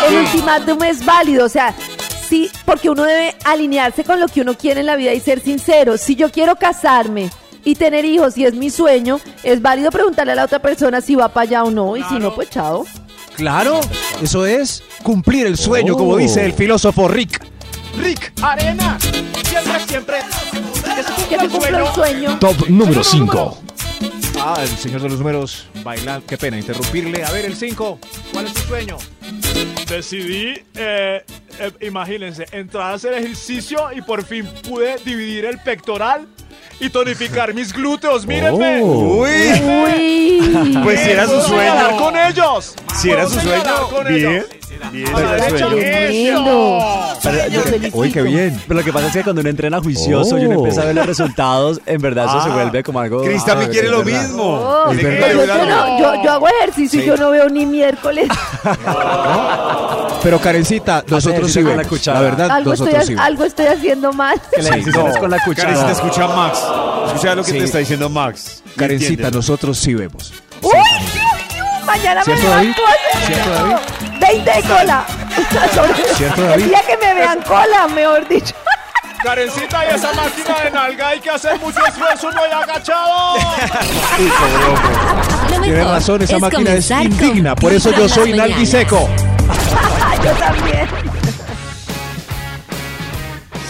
El 0.09 0.17
ultimátum 0.17 0.83
es 0.83 1.05
válido, 1.05 1.47
o 1.47 1.49
sea, 1.49 1.75
sí, 2.29 2.51
porque 2.67 2.91
uno 2.91 3.05
debe 3.05 3.35
alinearse 3.45 4.05
con 4.05 4.21
lo 4.21 4.29
que 4.29 4.43
uno 4.43 4.55
quiere 4.55 4.81
en 4.81 4.87
la 4.87 4.97
vida 4.97 5.15
y 5.15 5.21
ser 5.21 5.41
sincero. 5.41 5.97
Si 5.97 6.15
yo 6.15 6.31
quiero 6.31 6.57
casarme 6.57 7.31
y 7.65 7.75
tener 7.75 8.05
hijos 8.05 8.37
y 8.37 8.45
es 8.45 8.55
mi 8.55 8.69
sueño, 8.69 9.19
es 9.43 9.63
válido 9.63 9.91
preguntarle 9.91 10.33
a 10.33 10.37
la 10.37 10.45
otra 10.45 10.59
persona 10.61 11.01
si 11.01 11.15
va 11.15 11.29
para 11.29 11.45
allá 11.45 11.65
o 11.65 11.71
no, 11.71 11.97
y 11.97 12.03
si 12.05 12.19
no, 12.19 12.35
pues 12.35 12.51
chao. 12.51 12.85
Claro, 13.37 13.81
eso 14.21 14.45
es 14.45 14.83
cumplir 15.03 15.47
el 15.47 15.57
sueño, 15.57 15.95
Oh. 15.95 15.99
como 15.99 16.17
dice 16.17 16.45
el 16.45 16.53
filósofo 16.53 17.09
Rick. 17.09 17.45
Rick 17.99 18.33
Arena. 18.43 18.99
Siempre, 19.45 19.81
siempre. 19.87 20.17
Que 20.95 21.03
se 21.03 21.29
Que 21.29 21.49
cumpla 21.49 21.85
un 21.85 21.95
sueño. 21.95 21.95
sueño. 21.95 22.39
Top 22.39 22.69
número 22.69 23.05
5. 23.05 23.59
Ah, 24.41 24.57
el 24.63 24.69
señor 24.69 25.03
de 25.03 25.09
los 25.11 25.19
números 25.19 25.67
bailando. 25.85 26.27
Qué 26.27 26.37
pena 26.39 26.59
interrumpirle. 26.59 27.23
A 27.25 27.31
ver, 27.31 27.45
el 27.45 27.55
5. 27.55 27.99
¿Cuál 28.33 28.47
es 28.47 28.55
tu 28.55 28.61
sueño? 28.63 28.97
Decidí, 29.89 30.55
eh, 30.75 31.23
eh, 31.61 31.73
imagínense, 31.83 32.47
entrar 32.53 32.93
a 32.93 32.95
hacer 32.95 33.13
ejercicio 33.15 33.91
y 33.95 34.01
por 34.03 34.25
fin 34.25 34.47
pude 34.69 34.97
dividir 35.05 35.45
el 35.45 35.59
pectoral 35.59 36.27
y 36.81 36.91
tonificar 36.91 37.55
mis 37.55 37.73
glúteos. 37.73 38.27
¡Mírenme! 38.27 38.81
Oh. 38.83 39.23
Uy, 39.23 39.31
Uy. 39.31 40.79
pues 40.83 41.01
si 41.01 41.11
era 41.11 41.25
su 41.27 41.31
¡Puedo 41.33 41.43
señalar 41.49 41.85
sueño. 41.91 42.03
con 42.03 42.17
ellos! 42.17 42.75
Si 43.01 43.11
era 43.11 43.25
¡Puedo 43.25 43.41
su 43.41 43.47
sueño, 43.47 43.89
con 43.91 44.07
bien. 44.09 44.27
ellos! 44.29 44.47
Uy, 47.93 48.11
qué 48.13 48.23
bien. 48.23 48.61
Pero 48.67 48.81
lo 48.81 48.85
que 48.85 48.93
pasa 48.93 49.07
es 49.07 49.13
que 49.13 49.23
cuando 49.23 49.41
uno 49.41 49.51
entrena 49.51 49.81
juicioso 49.81 50.39
y 50.39 50.45
uno 50.47 50.57
Oh. 50.57 50.59
empieza 50.59 50.83
a 50.83 50.85
ver 50.87 50.95
los 50.97 51.07
resultados, 51.07 51.81
en 51.87 52.01
verdad 52.01 52.27
eso 52.27 52.43
se 52.43 52.51
Ah, 52.51 52.55
vuelve 52.55 52.83
como 52.83 53.01
algo... 53.01 53.23
Chris 53.23 53.43
ah, 53.43 53.47
también 53.47 53.71
quiere 53.71 53.87
es 53.87 53.93
lo 53.93 54.03
verdad. 54.05 54.23
mismo. 54.23 54.43
Oh. 54.45 54.93
Yo, 54.93 55.03
no- 55.67 55.99
yo- 55.99 56.23
yo 56.25 56.33
hago 56.33 56.49
ejercicio 56.49 57.03
y 57.03 57.07
yo 57.07 57.17
no 57.17 57.31
veo 57.31 57.49
ni 57.49 57.65
miércoles. 57.67 58.29
Pero 60.23 60.41
Karencita, 60.41 61.05
nosotros 61.09 61.53
sí 61.53 61.61
la 61.63 61.71
vemos. 61.77 62.07
La 62.07 62.21
verdad, 62.21 62.51
algo, 62.51 62.73
estoy, 62.73 62.87
nosotros 62.87 63.07
sí 63.07 63.15
vemos. 63.15 63.27
algo 63.27 63.45
estoy 63.45 63.67
haciendo 63.67 64.13
mal. 64.13 64.41
Que 64.55 64.63
la 64.63 64.77
decisión 64.77 65.09
es 65.09 65.17
con 65.19 65.31
la 65.31 65.37
Karen, 65.39 65.55
si 65.55 65.63
te 65.63 65.67
cuchara. 65.67 65.91
escucha 65.93 66.29
Max. 66.29 66.59
Escucha 67.07 67.35
lo 67.35 67.45
que 67.45 67.51
Sí. 67.53 67.59
te 67.59 67.65
está 67.65 67.79
diciendo 67.79 68.09
Max. 68.09 68.63
¿Me 68.65 68.73
Karencita, 68.75 69.11
entiendes? 69.13 69.35
nosotros 69.35 69.79
sí 69.79 69.95
vemos. 69.95 70.33
¡Uy! 70.63 70.71
uy, 70.73 71.85
Mañana 71.85 72.23
me 72.25 72.37
levanto 72.37 72.83
a 72.87 72.91
hacer 73.19 73.27
¿Cierto, 73.35 73.51
David? 73.51 73.77
20 74.21 74.51
de 74.53 74.63
cola. 74.63 75.05
¿Cierto, 76.17 76.43
David? 76.43 76.63
El 76.63 76.69
día 76.71 76.83
que 76.87 76.97
me 77.07 77.15
vean 77.15 77.43
cola, 77.43 77.89
mejor 77.89 78.29
dicho. 78.29 78.55
Karencita, 79.25 79.85
y 79.87 79.95
esa 79.95 80.13
máquina 80.13 80.61
de 80.65 80.71
nalga 80.71 81.09
hay 81.09 81.21
que 81.21 81.31
hacer 81.31 81.59
mucho 81.61 81.85
esfuerzo, 81.87 82.31
no 82.33 82.43
hay 82.43 82.51
agachado. 82.53 83.35
Tiene 85.63 85.85
razón, 85.85 86.23
esa 86.23 86.39
máquina 86.39 86.73
es 86.75 86.91
indigna. 86.91 87.55
Por 87.55 87.73
eso 87.73 87.91
yo 87.93 88.09
soy 88.09 88.31
mañanas. 88.31 88.51
nalguiseco. 88.51 89.09
Yo 90.25 90.31
también. 90.39 90.89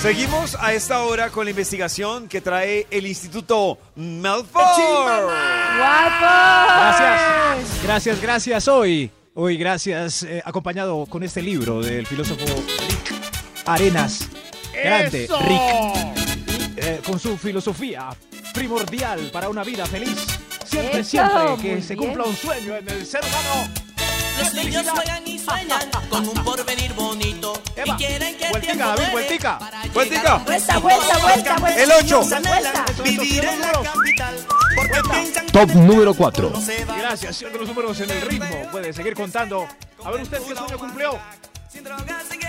Seguimos 0.01 0.57
a 0.59 0.73
esta 0.73 1.03
hora 1.05 1.31
con 1.31 1.45
la 1.45 1.51
investigación 1.51 2.27
que 2.29 2.41
trae 2.41 2.87
el 2.91 3.07
Instituto 3.07 3.79
Melford. 3.95 4.45
¡Guapo! 5.79 6.27
Gracias. 6.77 7.83
Gracias, 7.85 8.21
gracias. 8.21 8.69
Hoy, 8.69 9.11
hoy 9.35 9.57
gracias, 9.57 10.25
eh, 10.25 10.43
acompañado 10.45 11.07
con 11.07 11.23
este 11.23 11.41
libro 11.41 11.81
del 11.81 12.05
filósofo 12.07 12.45
Rick 12.45 13.15
Arenas. 13.65 14.29
Grande, 14.75 15.25
¡Eso! 15.25 15.39
Rick. 15.39 16.79
eh, 16.79 17.01
con 17.07 17.21
su 17.21 17.39
filosofía 17.39 18.09
primordial 18.53 19.31
para 19.33 19.49
una 19.49 19.63
vida 19.63 19.87
feliz. 19.87 20.17
Siempre, 20.67 21.01
Eso, 21.01 21.11
siempre 21.11 21.57
que 21.63 21.81
se 21.83 21.95
bien. 21.95 22.07
cumpla 22.09 22.25
un 22.25 22.37
sueño 22.37 22.75
en 22.77 22.89
el 22.89 23.07
ser 23.07 23.21
humano. 23.21 23.69
Los 24.39 24.55
niños 24.55 24.85
juegan 24.91 25.22
sueñan 25.45 25.91
con 26.09 26.29
un 26.29 26.35
porvenir 26.45 26.93
bonito 26.95 27.61
Eva, 27.77 27.85
y 27.87 27.97
quieren 28.05 28.37
que 28.37 28.45
el 28.47 28.51
vueltica, 28.51 28.73
tiempo 28.75 28.97
David, 28.97 29.13
vueltica. 29.13 29.59
Vueltica. 29.93 30.37
Vuelta, 30.39 30.79
vuelta, 30.79 31.19
vuelta, 31.19 31.57
vuelta. 31.59 31.83
El 31.83 31.93
8. 31.93 32.23
Vuelta. 32.23 32.85
vivir 33.05 33.45
en 33.45 33.61
la 33.61 33.73
capital 33.73 34.35
porque 34.77 35.01
piensan 35.11 35.47
Top 35.47 35.71
número 35.75 36.15
4. 36.15 36.51
no 36.51 36.61
se 36.61 36.85
va 36.85 36.97
Gracias, 36.97 37.37
siendo 37.37 37.59
los 37.59 37.69
números 37.69 38.01
en 38.01 38.11
el 38.11 38.21
ritmo. 38.23 38.69
Puede 38.71 38.93
seguir 38.93 39.15
contando. 39.15 39.67
A 40.05 40.11
ver 40.11 40.23
usted 40.23 40.39
qué 40.43 40.55
sueño 40.57 40.79
cumplió. 40.79 41.19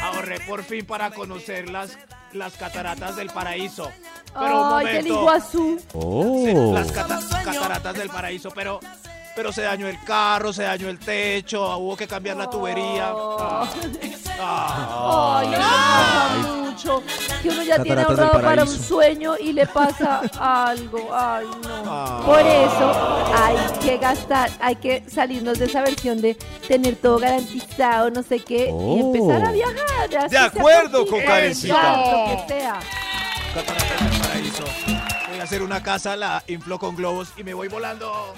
Ahorré 0.02 0.40
por 0.42 0.64
fin 0.64 0.86
para 0.86 1.12
conocer 1.12 1.70
las, 1.70 1.98
las 2.34 2.54
cataratas 2.54 3.16
del 3.16 3.30
paraíso. 3.30 3.90
Pero 4.34 4.68
un 4.68 4.74
Ay, 4.80 4.86
momento. 4.86 5.14
Iguazú. 5.22 5.80
Sí, 5.80 5.86
Oh. 5.94 6.72
las 6.74 6.92
cata- 6.92 7.20
cataratas 7.46 7.94
del 7.96 8.10
paraíso, 8.10 8.50
pero, 8.52 8.80
pero 9.36 9.52
se 9.52 9.62
dañó 9.64 9.88
el 9.88 10.02
carro, 10.04 10.54
se 10.54 10.64
dañó 10.64 10.90
el 10.90 11.00
techo, 11.00 11.78
hubo 11.78 11.96
que 11.98 12.08
cambiar 12.08 12.38
la 12.38 12.50
tubería. 12.50 13.12
Ah, 13.12 13.68
ah. 14.40 15.40
Ay, 15.42 15.54
eso 15.54 15.62
pasa 15.62 16.58
mucho. 16.58 17.04
Que 17.42 17.50
uno 17.50 17.64
ya 17.64 17.82
tiene 17.82 18.02
ahorrado 18.02 18.42
para 18.42 18.64
un 18.64 18.70
sueño 18.70 19.36
y 19.40 19.54
le 19.54 19.66
pasa 19.68 20.22
algo. 20.40 21.10
Ay, 21.14 21.46
no. 21.64 21.84
Ah. 21.86 22.22
Por 22.26 22.40
eso 22.40 23.34
hay 23.36 23.58
que 23.80 23.98
gastar, 23.98 24.52
hay 24.60 24.76
que 24.76 25.04
salirnos 25.10 25.60
de 25.60 25.66
esa 25.66 25.82
versión 25.82 26.22
de 26.22 26.36
tener 26.68 26.96
todo 26.96 27.20
garantizado, 27.20 28.10
no 28.12 28.24
sé 28.24 28.40
qué, 28.40 28.68
y 28.68 28.72
Oh. 28.72 29.00
empezar 29.14 29.46
a 29.48 29.52
viajar. 29.52 30.30
sea 30.30 30.46
acuerdo 30.46 31.06
con. 31.06 31.22
Karencita. 31.22 31.74
Exacto, 31.76 32.46
que 32.48 32.54
sea. 32.54 32.80
Cataratas 33.54 34.12
del 34.12 34.20
paraíso. 34.22 34.64
Voy 35.30 35.40
a 35.40 35.44
hacer 35.44 35.62
una 35.62 35.82
casa, 35.84 36.16
la 36.16 36.44
inflo 36.48 36.80
con 36.80 36.96
globos 36.96 37.30
y 37.38 37.44
me 37.44 37.54
voy 37.54 37.68
volando. 37.68 38.34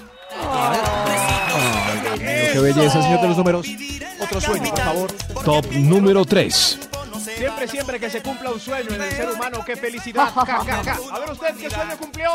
Qué 2.52 2.58
belleza, 2.58 3.02
señor 3.02 3.20
de 3.20 3.28
los 3.28 3.36
números. 3.36 3.66
Otro 4.20 4.40
sueño, 4.40 4.70
por 4.70 4.80
favor. 4.80 5.12
Top 5.44 5.66
número 5.72 6.24
3. 6.24 6.78
Siempre, 7.36 7.68
siempre 7.68 8.00
que 8.00 8.08
se 8.08 8.22
cumpla 8.22 8.50
un 8.50 8.60
sueño 8.60 8.94
en 8.94 9.02
el 9.02 9.10
ser 9.10 9.28
humano, 9.30 9.62
qué 9.64 9.76
felicidad. 9.76 10.32
Ja, 10.32 10.46
ja, 10.46 10.64
ja. 10.64 10.98
A 11.12 11.18
ver 11.18 11.30
usted 11.32 11.54
qué 11.56 11.68
sueño 11.68 11.96
cumplió. 11.98 12.30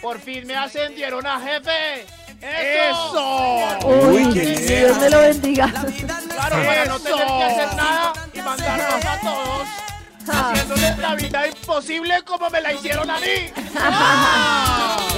Por 0.00 0.20
fin 0.20 0.46
me 0.46 0.54
ascendieron 0.56 1.26
a 1.26 1.40
jefe. 1.40 2.06
¡Eso! 2.40 3.78
Uy, 3.86 4.32
qué 4.32 4.80
Dios 4.80 4.98
me 4.98 5.10
lo 5.10 5.18
bendiga. 5.20 5.68
Claro, 5.68 6.56
para 6.66 6.84
no 6.86 6.98
tener 6.98 7.26
que 7.26 7.44
hacer 7.44 7.76
nada 7.76 8.12
y 8.32 8.42
mandarnos 8.42 9.04
a 9.04 9.20
todos. 9.20 9.81
Haciéndoles 10.28 10.98
la 10.98 11.14
vida 11.14 11.46
imposible 11.48 12.22
como 12.24 12.48
me 12.50 12.60
la 12.60 12.72
hicieron 12.72 13.10
a 13.10 13.18
mí. 13.18 13.26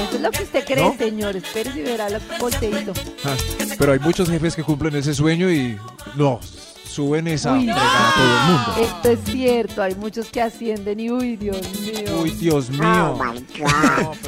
Eso 0.06 0.14
es 0.16 0.20
lo 0.20 0.30
que 0.30 0.42
usted 0.42 0.64
cree, 0.64 0.96
señor. 0.98 1.36
Espérese 1.36 1.80
y 1.80 1.82
verá 1.82 2.06
el 2.08 2.20
volteito. 2.38 2.92
Ah, 3.24 3.34
Pero 3.78 3.92
hay 3.92 3.98
muchos 3.98 4.28
jefes 4.28 4.54
que 4.56 4.62
cumplen 4.62 4.94
ese 4.96 5.14
sueño 5.14 5.50
y 5.50 5.78
no, 6.16 6.40
suben 6.88 7.26
esa 7.28 7.52
Uy. 7.54 7.68
a 7.70 7.74
todo 8.14 8.24
el 8.24 8.40
mundo. 8.50 8.74
Esto 8.96 9.10
es 9.10 9.18
cierto, 9.32 9.82
hay 9.82 9.94
muchos 9.96 10.28
que 10.28 10.40
ascienden 10.42 11.00
y 11.00 11.10
uy, 11.10 11.36
Dios 11.36 11.60
mío. 11.80 12.20
Uy, 12.22 12.30
Dios 12.30 12.70
mío. 12.70 13.18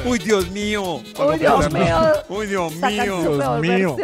Uy, 0.05 0.19
Dios 0.19 0.49
mío. 0.51 1.01
Uy, 1.19 1.37
Dios 1.37 1.71
mío. 1.71 2.13
Uy, 2.29 2.47
Dios 2.47 2.73
mío. 2.75 3.37
peor 3.37 3.59
mío. 3.61 3.97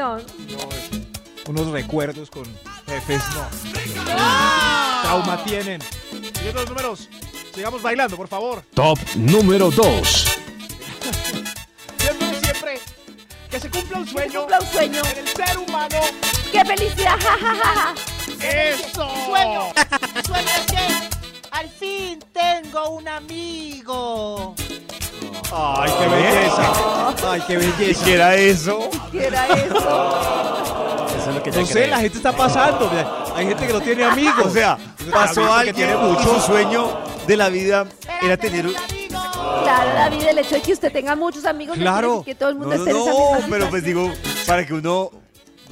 Unos 1.47 1.67
recuerdos 1.67 2.29
con 2.29 2.45
jefes, 2.87 3.21
no. 3.35 4.13
Trauma 5.03 5.43
tienen. 5.43 5.81
De 6.43 6.51
los 6.53 6.67
números, 6.69 7.09
sigamos 7.55 7.81
bailando, 7.81 8.17
por 8.17 8.27
favor. 8.27 8.63
Top 8.73 8.99
número 9.15 9.71
2. 9.71 10.37
Siempre, 11.97 12.39
siempre 12.41 12.79
que 13.49 13.59
se 13.59 13.69
cumpla 13.69 13.97
un 13.99 14.07
sueño 14.07 14.39
Cumpla 14.41 14.59
un 14.59 14.67
sueño. 14.67 15.01
en 15.11 15.17
el 15.19 15.27
ser 15.29 15.57
humano. 15.57 15.95
¡Qué 16.51 16.65
felicidad! 16.65 17.15
Ja, 17.19 17.37
ja, 17.39 17.55
ja, 17.55 17.73
ja. 17.75 17.93
¡Eso! 18.45 19.09
Sueño. 19.25 19.61
Sueño 20.25 20.49
es 20.57 20.65
que 20.71 21.09
al 21.51 21.69
fin 21.69 22.19
tengo 22.33 22.89
un 22.89 23.07
amigo. 23.07 24.55
¡Ay, 25.51 25.91
qué 25.97 26.07
belleza! 26.07 27.13
¡Ay, 27.31 27.41
qué 27.47 27.53
¿Y 27.53 27.57
belleza! 27.57 28.05
qué 28.05 28.13
era 28.13 28.35
eso? 28.35 28.89
¿Qué 29.11 29.27
era 29.27 29.47
eso? 29.47 31.05
Eso 31.17 31.29
es 31.29 31.35
lo 31.35 31.43
que 31.43 31.51
No 31.51 31.65
sé, 31.65 31.87
la 31.87 31.99
gente 31.99 32.17
está 32.17 32.31
pasando. 32.35 32.89
Gente 33.63 33.67
que 33.67 33.73
no 33.73 33.81
tiene 33.81 34.03
amigos. 34.05 34.33
O 34.45 34.49
sea, 34.49 34.77
pasó 35.11 35.41
que 35.41 35.47
alguien 35.51 35.75
tiene 35.75 35.93
y 35.93 35.97
mucho. 35.97 36.35
su 36.35 36.41
sueño 36.41 36.97
de 37.27 37.37
la 37.37 37.49
vida 37.49 37.85
era 38.21 38.37
tener 38.37 38.67
un... 38.67 38.73
Claro, 38.73 39.93
David, 39.93 40.23
el 40.27 40.37
hecho 40.39 40.55
de 40.55 40.61
que 40.61 40.73
usted 40.73 40.91
tenga 40.91 41.15
muchos 41.15 41.45
amigos 41.45 41.77
no 41.77 41.83
quiere 41.83 41.91
Claro. 41.91 42.09
decir 42.19 42.25
que 42.25 42.35
todo 42.35 42.49
el 42.49 42.55
mundo 42.55 42.75
No, 42.75 42.77
no, 42.77 42.83
esté 42.85 42.91
en 42.91 42.97
esa 42.97 43.09
no, 43.11 43.31
misma 43.35 43.47
pero 43.49 43.69
pues 43.69 43.83
digo, 43.83 44.11
para 44.47 44.65
que 44.65 44.73
uno... 44.73 45.11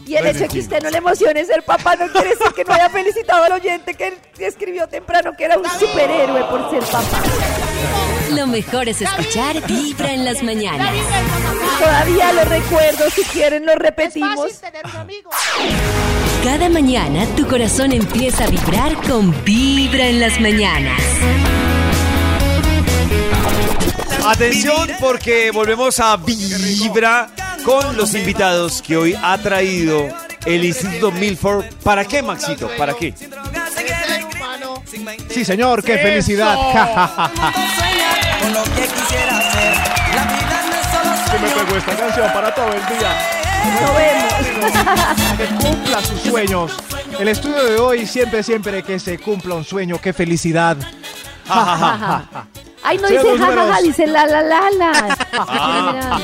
Y 0.05 0.15
el 0.15 0.25
hecho 0.27 0.39
de 0.39 0.47
que 0.47 0.59
usted 0.59 0.81
no 0.81 0.89
le 0.89 0.97
emocione 0.97 1.45
ser 1.45 1.61
papá 1.63 1.95
no 1.95 2.07
quiere 2.11 2.29
decir 2.29 2.47
que 2.55 2.63
no 2.63 2.73
haya 2.73 2.89
felicitado 2.89 3.43
al 3.43 3.51
oyente 3.51 3.93
que 3.93 4.17
escribió 4.39 4.87
temprano 4.87 5.33
que 5.37 5.45
era 5.45 5.57
un 5.59 5.65
superhéroe 5.79 6.43
por 6.45 6.69
ser 6.71 6.83
papá. 6.83 7.21
Lo 8.31 8.47
mejor 8.47 8.89
es 8.89 9.01
escuchar 9.01 9.61
Vibra 9.67 10.11
en 10.13 10.25
las 10.25 10.41
mañanas. 10.41 10.89
Todavía 11.79 12.33
lo 12.33 12.45
recuerdo, 12.45 13.09
si 13.11 13.23
quieren 13.25 13.65
lo 13.65 13.73
Es 13.73 13.77
repetimos. 13.79 14.35
fácil 14.39 14.59
tener 14.71 14.85
un 14.87 14.95
amigo. 14.95 15.29
Cada 16.43 16.69
mañana 16.69 17.27
tu 17.35 17.47
corazón 17.47 17.91
empieza 17.91 18.45
a 18.45 18.47
vibrar 18.47 18.95
con 19.07 19.31
Vibra 19.43 20.07
en 20.07 20.19
las 20.19 20.39
mañanas. 20.41 20.99
Atención 24.25 24.89
porque 24.99 25.51
volvemos 25.51 25.99
a 25.99 26.17
Vibra 26.17 27.29
con 27.63 27.95
los 27.95 28.15
invitados 28.15 28.81
que 28.81 28.97
hoy 28.97 29.15
ha 29.21 29.37
traído 29.37 30.07
el 30.45 30.65
Instituto 30.65 31.11
Milford. 31.11 31.65
¿Para 31.83 32.05
qué, 32.05 32.23
Maxito? 32.23 32.69
¿Para 32.75 32.95
qué? 32.95 33.13
Sí, 35.29 35.45
señor, 35.45 35.83
qué 35.83 35.99
felicidad. 35.99 36.57
me 41.41 41.49
pegó 41.49 41.75
esta 41.77 41.95
canción 41.95 42.31
para 42.33 42.53
todo 42.53 42.67
el 42.67 42.85
día. 42.87 43.41
Lo 43.81 43.93
vemos. 43.93 44.33
Que 45.37 45.45
cumpla 45.67 46.01
sus 46.01 46.21
sueños. 46.21 46.77
El 47.19 47.27
estudio 47.27 47.63
de 47.63 47.77
hoy, 47.77 48.07
siempre, 48.07 48.43
siempre 48.43 48.83
que 48.83 48.99
se 48.99 49.17
cumpla 49.19 49.55
un 49.55 49.63
sueño, 49.63 49.99
qué 50.01 50.13
felicidad. 50.13 50.77
Ja, 51.47 51.65
ja, 51.65 51.77
ja, 51.77 51.97
ja, 51.97 52.25
ja. 52.31 52.47
Ay, 52.83 52.97
no 52.97 53.07
dice 53.07 53.37
jajaja, 53.37 53.55
números. 53.55 53.83
dice 53.83 54.07
la 54.07 54.25
la 54.25 54.41
la 54.41 54.71
la. 54.71 56.21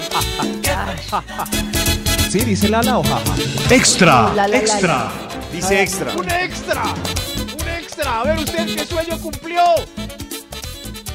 Sí, 2.29 2.39
dice 2.39 2.67
Lala 2.69 2.97
o 2.97 3.03
jaja. 3.03 3.23
Extra. 3.69 4.33
La, 4.33 4.33
la, 4.33 4.47
la, 4.47 4.57
Extra. 4.57 5.11
Dice 5.51 5.81
extra. 5.81 6.13
¡Un 6.15 6.29
extra! 6.29 6.83
¡Un 6.83 7.69
extra! 7.69 8.19
A 8.19 8.23
ver 8.23 8.37
usted 8.37 8.65
qué 8.75 8.85
sueño 8.85 9.17
cumplió. 9.19 9.63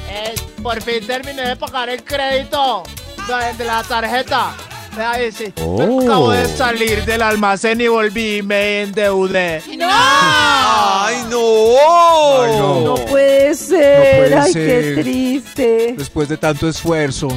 Eh, 0.09 0.33
por 0.61 0.81
fin 0.81 1.05
terminé 1.05 1.49
de 1.49 1.55
pagar 1.55 1.89
el 1.89 2.03
crédito 2.03 2.83
de, 3.27 3.53
de 3.57 3.65
la 3.65 3.83
tarjeta. 3.83 4.53
Vea 4.95 5.19
ese. 5.21 5.51
Oh. 5.61 6.01
Acabo 6.03 6.31
de 6.31 6.47
salir 6.47 7.03
del 7.03 7.21
almacén 7.23 7.81
y 7.81 7.87
volví 7.87 8.37
y 8.37 8.41
me 8.43 8.83
endeudé. 8.83 9.61
¡Ay, 9.81 11.23
no! 11.29 12.83
No 12.83 12.95
puede 13.05 13.55
ser, 13.55 14.17
puede 14.17 14.35
ay, 14.35 14.53
ser. 14.53 14.95
qué 14.95 15.01
triste. 15.01 15.95
Después 15.97 16.29
de 16.29 16.37
tanto 16.37 16.69
esfuerzo. 16.69 17.27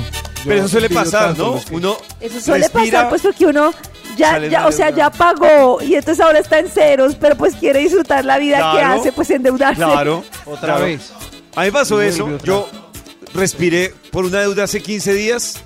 Pero 0.44 0.60
eso 0.60 0.68
suele 0.68 0.90
pasar, 0.90 1.36
¿no? 1.36 1.58
que- 1.64 1.74
Uno 1.74 1.96
Eso 2.20 2.40
suele 2.40 2.64
respira, 2.64 2.84
pasar, 2.98 3.08
pues 3.08 3.22
porque 3.22 3.46
uno 3.46 3.72
ya, 4.16 4.38
ya 4.46 4.66
o 4.66 4.72
sea, 4.72 4.90
ya 4.90 5.10
pagó 5.10 5.78
y 5.82 5.94
entonces 5.94 6.24
ahora 6.24 6.38
está 6.38 6.58
en 6.60 6.68
ceros, 6.68 7.16
pero 7.16 7.36
pues 7.36 7.56
quiere 7.56 7.80
disfrutar 7.80 8.24
la 8.24 8.38
vida 8.38 8.72
que 8.72 8.80
hace, 8.82 9.12
pues 9.12 9.30
endeudarse. 9.30 9.82
Claro. 9.82 10.22
Otra 10.44 10.74
claro. 10.74 10.84
vez. 10.84 11.10
A 11.56 11.64
mí 11.64 11.70
pasó 11.70 12.00
eso. 12.00 12.38
Yo 12.44 12.68
respiré 13.34 13.92
por 14.12 14.24
una 14.24 14.40
deuda 14.40 14.64
hace 14.64 14.80
15 14.82 15.14
días 15.14 15.62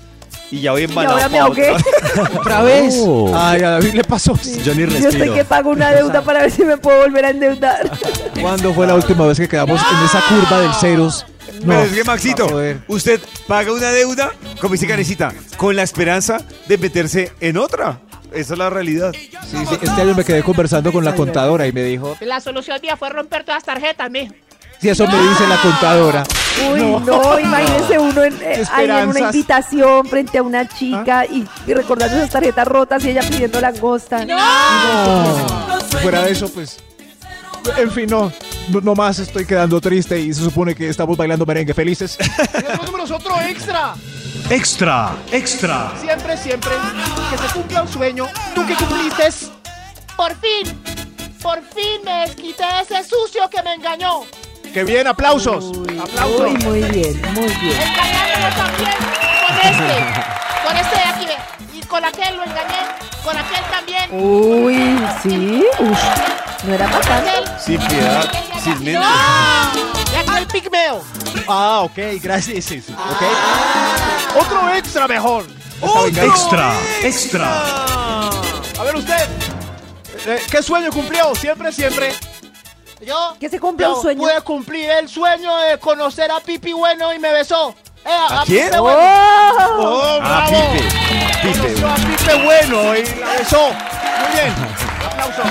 y 0.51 0.61
ya 0.61 0.71
voy 0.71 0.81
Y 0.81 0.85
embalado. 0.85 1.15
ahora 1.15 1.29
me 1.29 1.37
pa' 1.37 1.43
ahogué. 1.45 1.71
otra. 2.39 2.61
Vez. 2.63 2.95
Oh. 2.99 3.31
Ay, 3.35 3.63
a 3.63 3.69
David 3.71 3.93
le 3.93 4.03
pasó. 4.03 4.37
Yo 4.63 4.75
ni 4.75 4.81
Yo 4.81 4.87
estoy 4.87 5.01
respiro. 5.05 5.33
que 5.33 5.45
pago 5.45 5.69
una 5.71 5.91
deuda 5.91 6.21
para 6.21 6.41
ver 6.41 6.51
si 6.51 6.63
me 6.63 6.77
puedo 6.77 7.01
volver 7.01 7.25
a 7.25 7.29
endeudar. 7.31 7.89
¿Cuándo 8.41 8.73
fue 8.73 8.85
la 8.85 8.95
última 8.95 9.25
vez 9.25 9.39
que 9.39 9.47
quedamos 9.47 9.81
en 9.81 10.05
esa 10.05 10.21
curva 10.27 10.59
del 10.61 10.73
ceros? 10.75 11.25
Pero 11.65 11.81
es 11.81 11.91
que, 11.91 12.03
Maxito, 12.03 12.47
usted 12.87 13.19
paga 13.47 13.71
una 13.71 13.91
deuda, 13.91 14.31
como 14.59 14.73
dice 14.73 14.87
Carecita, 14.87 15.33
con 15.57 15.75
la 15.75 15.83
esperanza 15.83 16.39
de 16.67 16.77
meterse 16.77 17.31
en 17.39 17.57
otra. 17.57 17.99
Esa 18.33 18.53
es 18.53 18.59
la 18.59 18.69
realidad. 18.69 19.11
Sí, 19.13 19.29
sí, 19.49 19.57
este 19.81 19.89
año 20.01 20.15
me 20.15 20.23
quedé 20.23 20.41
conversando 20.43 20.91
con 20.93 21.03
la 21.03 21.13
contadora 21.13 21.67
y 21.67 21.71
me 21.73 21.83
dijo, 21.83 22.15
La 22.21 22.39
solución 22.39 22.79
mía 22.81 22.95
fue 22.97 23.09
romper 23.09 23.43
todas 23.43 23.57
las 23.57 23.65
tarjetas, 23.65 24.09
mijo. 24.09 24.33
Si 24.81 24.89
eso 24.89 25.07
me 25.07 25.21
dice 25.21 25.47
la 25.47 25.61
contadora. 25.61 26.23
Uy, 26.71 26.81
no, 26.81 27.39
imagínese 27.39 27.97
uno 27.97 28.23
en, 28.23 28.33
eh, 28.41 28.63
ahí 28.71 28.89
en 28.89 29.07
una 29.07 29.19
invitación 29.19 30.05
frente 30.05 30.37
a 30.39 30.43
una 30.43 30.67
chica 30.67 31.25
y, 31.25 31.47
y 31.65 31.73
recordando 31.73 32.17
esas 32.17 32.29
tarjetas 32.29 32.67
rotas 32.67 33.03
y 33.05 33.11
ella 33.11 33.21
pidiendo 33.21 33.61
langosta. 33.61 34.25
No. 34.25 34.37
Fuera 36.01 36.23
de 36.23 36.31
eso, 36.31 36.49
pues. 36.49 36.79
En 37.77 37.91
fin, 37.91 38.09
no, 38.09 38.31
no, 38.69 38.81
no 38.81 38.95
más 38.95 39.19
estoy 39.19 39.45
quedando 39.45 39.79
triste 39.79 40.19
y 40.19 40.33
se 40.33 40.43
supone 40.43 40.73
que 40.73 40.89
estamos 40.89 41.15
bailando 41.15 41.45
merengue 41.45 41.73
felices. 41.73 42.17
Números, 42.85 43.11
otro 43.11 43.39
extra. 43.41 43.93
Extra. 44.49 45.15
Extra. 45.31 45.91
Siempre, 46.01 46.37
siempre 46.37 46.71
que 47.29 47.37
se 47.37 47.53
cumpla 47.53 47.83
un 47.83 47.87
sueño. 47.87 48.27
¿Tú 48.55 48.65
que 48.65 48.73
cumpliste? 48.73 49.29
Por 50.17 50.35
fin. 50.37 50.81
Por 51.41 51.61
fin 51.73 52.01
me 52.03 52.21
desquité 52.27 52.63
de 52.63 52.81
ese 52.81 53.07
sucio 53.07 53.49
que 53.49 53.61
me 53.63 53.75
engañó. 53.75 54.21
¡Qué 54.73 54.83
bien! 54.85 55.05
¡Aplausos! 55.07 55.65
Uy, 55.77 55.99
¡Aplausos! 55.99 56.41
uy, 56.41 56.51
muy 56.63 56.81
bien, 56.83 57.21
muy 57.33 57.47
bien. 57.47 57.81
Engañándolo 57.81 58.55
también 58.55 58.91
con 59.47 59.57
este. 59.57 60.65
Con 60.65 60.77
este 60.77 60.95
de 60.95 61.03
aquí, 61.03 61.25
ve. 61.25 61.77
Y 61.77 61.81
con 61.83 62.05
aquel 62.05 62.37
lo 62.37 62.43
engañé. 62.43 62.79
Con 63.23 63.37
aquel 63.37 63.63
también. 63.69 64.09
Uy, 64.11 64.99
sí. 65.21 65.65
Uf, 65.79 65.99
no 66.63 66.73
era. 66.73 66.87
Aquel. 66.87 67.43
Sin 67.59 67.79
piedad, 67.87 68.31
sin 68.63 68.83
mente. 68.83 68.93
¡No! 70.25 70.37
El 70.37 70.47
pigmeo. 70.47 71.03
Ah, 71.47 71.81
ok, 71.81 71.97
gracias. 72.21 72.63
sí, 72.65 72.81
sí, 72.81 72.93
ok. 72.93 74.41
Otro 74.41 74.69
extra 74.73 75.07
mejor. 75.07 75.45
Esta 75.83 76.01
venganza. 76.01 76.23
Extra, 76.33 76.73
extra. 77.03 77.47
A 78.79 78.83
ver 78.83 78.95
usted. 78.95 79.29
eh, 80.27 80.39
¿Qué 80.49 80.63
sueño 80.63 80.91
cumplió? 80.91 81.35
Siempre, 81.35 81.71
siempre. 81.71 82.13
Yo. 83.05 83.35
Que 83.39 83.49
se 83.49 83.59
cumpla 83.59 83.89
un 83.89 83.95
yo 83.95 84.01
sueño. 84.01 84.21
Pude 84.21 84.41
cumplir 84.41 84.89
el 84.89 85.09
sueño 85.09 85.55
de 85.57 85.77
conocer 85.79 86.29
a 86.31 86.39
Pipi 86.39 86.73
Bueno 86.73 87.13
y 87.13 87.19
me 87.19 87.31
besó. 87.31 87.75
Eh, 88.05 88.09
¿A 88.09 88.43
quién? 88.45 88.65
Pipe 88.67 88.79
Bueno. 88.79 88.99
¡Oh! 88.99 89.79
¡Oh, 89.79 90.19
Ah, 90.21 90.47
bravo! 90.49 90.63
Pipe. 90.73 91.53
Pipe. 91.53 91.81
Conoció 91.81 91.87
a 91.89 91.95
Pipe 91.95 92.43
Bueno 92.45 92.95
y 92.95 93.19
la 93.19 93.31
besó. 93.37 93.61
Muy 93.67 94.31
bien. 94.33 94.53
Aplauso. 95.11 95.41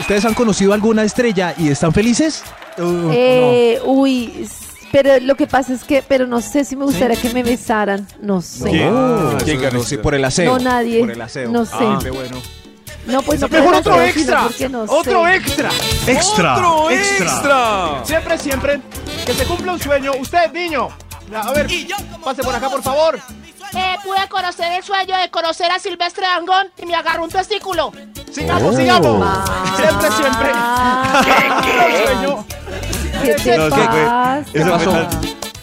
¿Ustedes 0.00 0.24
han 0.24 0.34
conocido 0.34 0.72
alguna 0.72 1.02
estrella 1.02 1.54
y 1.58 1.68
están 1.68 1.92
felices? 1.92 2.44
Eh, 2.78 3.80
Uy, 3.84 4.48
pero 4.92 5.18
lo 5.20 5.34
que 5.34 5.46
pasa 5.48 5.72
es 5.72 5.82
que, 5.82 6.02
pero 6.06 6.26
no 6.26 6.40
sé 6.40 6.64
si 6.64 6.76
me 6.76 6.84
gustaría 6.84 7.20
que 7.20 7.30
me 7.30 7.42
besaran. 7.42 8.06
No 8.20 8.40
sé. 8.40 8.70
¿Quién? 8.70 8.94
Ah, 8.96 9.38
¿Quién, 9.44 9.60
no, 9.72 9.82
sí, 9.82 9.96
por 9.96 10.14
el 10.14 10.24
aseo. 10.24 10.52
No, 10.58 10.64
nadie. 10.64 11.00
Por 11.00 11.10
el 11.10 11.20
aseo. 11.20 11.50
No 11.50 11.64
sé. 11.64 11.74
Ah, 11.80 11.98
Bueno. 12.12 12.40
No, 13.06 13.22
pues 13.22 13.40
no 13.40 13.48
Mejor 13.48 13.74
otro 13.74 14.02
extra. 14.02 14.48
no 14.68 14.82
Otro 14.88 15.24
sé. 15.24 15.34
extra. 15.36 15.70
Extra, 16.06 16.54
¡Otro 16.56 16.90
extra. 16.90 17.26
extra! 17.26 18.04
Siempre, 18.04 18.38
siempre. 18.38 18.80
Que 19.24 19.32
se 19.32 19.44
cumpla 19.44 19.72
un 19.72 19.80
sueño. 19.80 20.12
Usted, 20.20 20.52
niño. 20.52 20.88
A 21.34 21.52
ver, 21.52 21.66
pase 22.24 22.42
por 22.42 22.54
acá, 22.54 22.68
por 22.68 22.82
favor. 22.82 23.18
Eh, 23.74 23.96
pude 24.04 24.28
conocer 24.28 24.72
el 24.72 24.82
sueño 24.82 25.16
de 25.16 25.28
conocer 25.30 25.70
a 25.70 25.78
Silvestre 25.78 26.24
Dangón 26.24 26.68
y 26.80 26.86
me 26.86 26.94
agarró 26.94 27.24
un 27.24 27.30
testículo. 27.30 27.92
Sigamos, 28.32 28.74
Oh. 28.74 28.76
sigamos. 28.76 29.26
Ah. 29.26 29.74
Siempre, 29.76 30.10
siempre. 30.12 30.48
Que 31.24 31.32
se 31.40 31.48
cumpla 31.48 31.86
un 31.86 32.06
sueño. 32.06 32.46
¿Qué 33.22 33.34
te 33.34 33.56
No, 33.58 33.64
que 33.64 33.70
fue- 33.70 33.86
pasa? 33.86 34.44
Eso 34.52 34.70
pasó? 34.70 35.08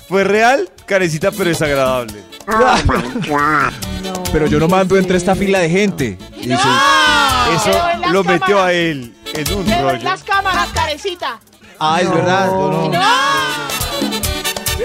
fue, 0.10 0.24
real, 0.24 0.70
carecita, 0.86 1.32
pero 1.32 1.50
es 1.50 1.62
agradable. 1.62 2.24
No, 2.48 2.58
Pero 4.34 4.48
yo 4.48 4.60
no 4.60 4.68
mando 4.68 4.98
entre 4.98 5.16
esta 5.18 5.36
fila 5.36 5.60
de 5.60 5.70
gente. 5.70 6.18
Y 6.38 6.48
dice, 6.48 6.62
Eso 7.56 7.90
en 7.90 8.02
las 8.02 8.12
lo 8.12 8.24
metió 8.24 8.40
cámaras. 8.48 8.66
a 8.68 8.74
él 8.74 9.16
en 9.34 9.54
un 9.54 9.66
rollo. 9.66 10.04
las 10.04 10.24
cámaras, 10.24 10.70
carecita. 10.74 11.40
ah, 11.80 12.00
es 12.02 12.10
No. 12.10 12.16
verdad. 12.16 12.48
no- 12.48 12.90
¡No! 12.90 13.00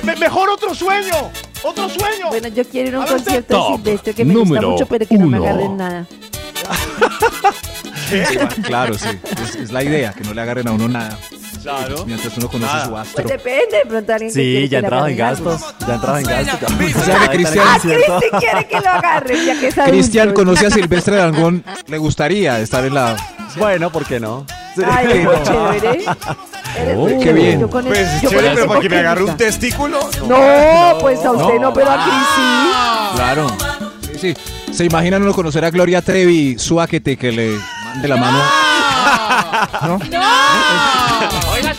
Me- 0.02 0.16
mejor 0.16 0.48
otro 0.50 0.74
sueño. 0.74 1.30
Otro 1.62 1.88
sueño. 1.88 2.28
Bueno, 2.28 2.48
yo 2.48 2.64
quiero 2.64 2.88
ir 2.88 2.94
a 2.94 2.98
un 2.98 3.04
A 3.04 3.06
ver, 3.08 3.16
usted. 3.16 3.24
concierto 3.32 3.54
de 3.54 3.60
Top 3.60 3.76
Silvestre 3.76 4.14
que 4.14 4.24
me 4.24 4.34
gusta 4.34 4.48
número 4.48 4.70
mucho, 4.70 4.86
pero 4.86 5.06
que 5.06 5.18
no 5.18 5.26
me 5.26 5.38
uno. 5.40 5.48
agarren 5.48 5.76
nada. 5.76 6.06
Claro, 8.62 8.94
sí. 8.96 9.08
Es, 9.42 9.54
es 9.56 9.70
la 9.72 9.82
idea, 9.84 10.12
que 10.14 10.24
no 10.24 10.32
le 10.32 10.40
agarren 10.40 10.66
a 10.68 10.72
uno 10.72 10.88
nada. 10.88 11.18
Claro. 11.62 12.04
Mientras 12.06 12.36
uno 12.36 12.48
conoce 12.48 12.72
Nada. 12.72 12.84
su 12.84 12.90
Pues 12.90 13.06
astro. 13.08 13.24
depende, 13.28 13.76
de 13.84 13.88
pronto 13.88 14.12
alguien 14.12 14.30
que 14.30 14.34
quiere 14.34 14.56
Sí, 14.56 14.62
que 14.62 14.68
ya 14.68 14.80
le 14.80 14.86
entraba 14.86 15.10
en 15.10 15.16
gastos. 15.16 15.60
Ya 15.86 15.94
entraba 15.94 16.20
en 16.20 16.26
gastos. 16.26 16.70
O 16.72 17.04
sea, 17.04 17.18
que 17.28 17.36
Cristian- 17.36 17.66
Ah, 17.68 17.78
Cristi 17.80 18.30
quiere 18.38 18.66
que 18.68 18.80
lo 18.80 18.88
agarren, 18.90 19.46
ya 19.46 19.60
que 19.60 19.68
es 19.68 19.78
adulto. 19.78 19.90
Cristian 19.92 20.32
conoce 20.34 20.66
a 20.66 20.70
Silvestre 20.78 21.16
Dangón. 21.16 21.64
Le 21.86 21.98
gustaría 21.98 22.60
estar 22.60 22.84
en 22.84 22.94
la. 22.94 23.16
Bueno, 23.56 23.90
¿por 23.90 24.04
qué 24.04 24.20
no? 24.20 24.44
Sí. 24.76 24.82
Ay, 24.88 25.24
muy 25.24 25.34
chévere. 25.42 26.04
Oh, 26.96 27.06
qué 27.22 27.32
bien. 27.32 27.60
Yo 27.60 27.70
con 27.70 27.86
el- 27.86 27.92
Pues 27.92 28.20
chévere, 28.20 28.50
pero 28.54 28.66
para 28.68 28.80
que 28.80 28.88
me 28.88 28.98
agarre 28.98 29.24
un 29.24 29.36
testículo. 29.36 29.98
No, 30.28 30.98
pues 31.00 31.24
a 31.24 31.32
usted 31.32 31.58
no, 31.58 31.72
pero 31.72 31.90
a 31.90 31.94
Cris 32.04 32.14
sí. 32.36 33.16
Claro. 33.16 33.46
Sí, 34.12 34.34
sí. 34.34 34.72
¿Se 34.72 34.84
imaginan 34.84 35.22
uno 35.22 35.32
conocer 35.32 35.64
a 35.64 35.70
Gloria 35.70 36.02
Trevi, 36.02 36.58
suáquete, 36.58 37.16
que 37.16 37.32
le 37.32 37.58
mande 37.86 38.06
la 38.08 38.16
mano? 38.16 38.38
¿No? 39.82 39.94
Oiga, 39.96 40.20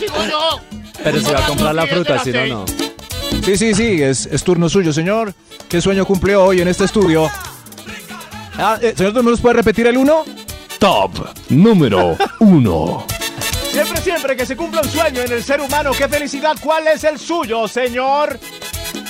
sigo 0.00 0.24
yo. 0.28 0.60
Pero 1.02 1.20
si 1.20 1.32
va 1.32 1.38
a 1.38 1.46
comprar 1.46 1.74
la 1.74 1.86
fruta, 1.86 2.18
si 2.24 2.32
no, 2.32 2.46
no. 2.46 2.64
Sí, 3.44 3.56
sí, 3.56 3.74
sí, 3.74 4.02
es, 4.02 4.26
es 4.26 4.42
turno 4.44 4.68
suyo, 4.68 4.92
señor. 4.92 5.32
¿Qué 5.68 5.80
sueño 5.80 6.04
cumplió 6.04 6.44
hoy 6.44 6.60
en 6.60 6.68
este 6.68 6.84
estudio? 6.84 7.30
Ah, 8.58 8.78
eh, 8.82 8.92
señor, 8.96 9.14
¿tú 9.14 9.22
nos 9.22 9.40
puede 9.40 9.54
repetir 9.54 9.86
el 9.86 9.96
uno? 9.96 10.24
Top 10.78 11.12
número 11.48 12.16
1. 12.40 13.06
Siempre, 13.70 14.00
siempre 14.02 14.36
que 14.36 14.44
se 14.44 14.56
cumpla 14.56 14.80
un 14.82 14.90
sueño 14.90 15.22
en 15.22 15.32
el 15.32 15.44
ser 15.44 15.60
humano, 15.60 15.92
qué 15.96 16.08
felicidad. 16.08 16.56
¿Cuál 16.60 16.88
es 16.88 17.04
el 17.04 17.18
suyo, 17.18 17.68
señor? 17.68 18.38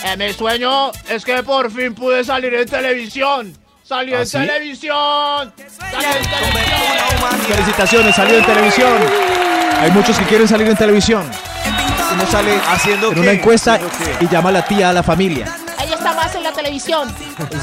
Eh, 0.04 0.16
mi 0.16 0.32
sueño 0.32 0.92
es 1.08 1.24
que 1.24 1.42
por 1.42 1.70
fin 1.72 1.94
pude 1.94 2.22
salir 2.24 2.52
en 2.54 2.68
televisión. 2.68 3.56
Salí 3.82 4.12
en 4.12 4.20
¿Ah, 4.20 4.24
sí? 4.26 4.32
televisión. 4.32 5.52
Salí 5.56 6.04
en 6.04 6.30
televisión. 6.30 7.40
Felicitaciones, 7.48 8.14
salió 8.14 8.38
en 8.38 8.44
televisión. 8.44 8.98
Hay 9.80 9.90
muchos 9.92 10.18
que 10.18 10.24
quieren 10.26 10.46
salir 10.46 10.68
en 10.68 10.76
televisión. 10.76 11.24
Uno 12.12 12.26
sale 12.30 12.60
¿Haciendo 12.70 13.08
en 13.08 13.14
qué? 13.14 13.20
una 13.20 13.32
encuesta 13.32 13.78
y 14.20 14.28
llama 14.28 14.50
a 14.50 14.52
la 14.52 14.64
tía 14.64 14.90
a 14.90 14.92
la 14.92 15.02
familia. 15.02 15.46
Ahí 15.78 15.90
está 15.92 16.12
más 16.12 16.34
en 16.34 16.42
la 16.42 16.52
televisión. 16.52 17.08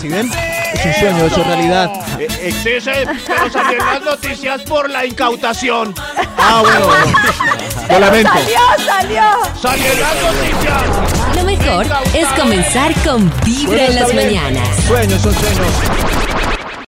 ¿Sí 0.02 0.08
ven? 0.08 0.32
Es 0.74 0.86
un 0.86 0.94
sueño 0.96 1.26
hecho 1.26 1.44
realidad. 1.44 1.92
Eh, 2.20 2.28
eh, 2.30 2.52
sí, 2.52 2.90
pero 3.28 3.52
salí 3.52 3.76
en 3.76 3.86
las 3.86 4.02
noticias 4.02 4.62
por 4.64 4.90
la 4.90 5.06
incautación. 5.06 5.94
Ah, 6.38 6.62
bueno. 6.62 6.88
Lo 7.90 8.00
lamento. 8.00 8.32
¡Salió, 8.34 8.86
salió! 8.86 9.24
Salí 9.62 9.86
en 9.86 10.00
las 10.00 10.16
noticias. 10.24 11.36
Lo 11.36 11.44
mejor 11.44 11.86
es 12.14 12.28
comenzar 12.40 12.94
con 13.04 13.32
Vibra 13.46 13.68
Bueno, 13.78 13.84
en 13.86 13.96
las 13.96 14.12
bien. 14.12 14.26
mañanas. 14.26 14.70
Sueños 14.88 15.22
son 15.22 15.34
sueños. 15.34 15.68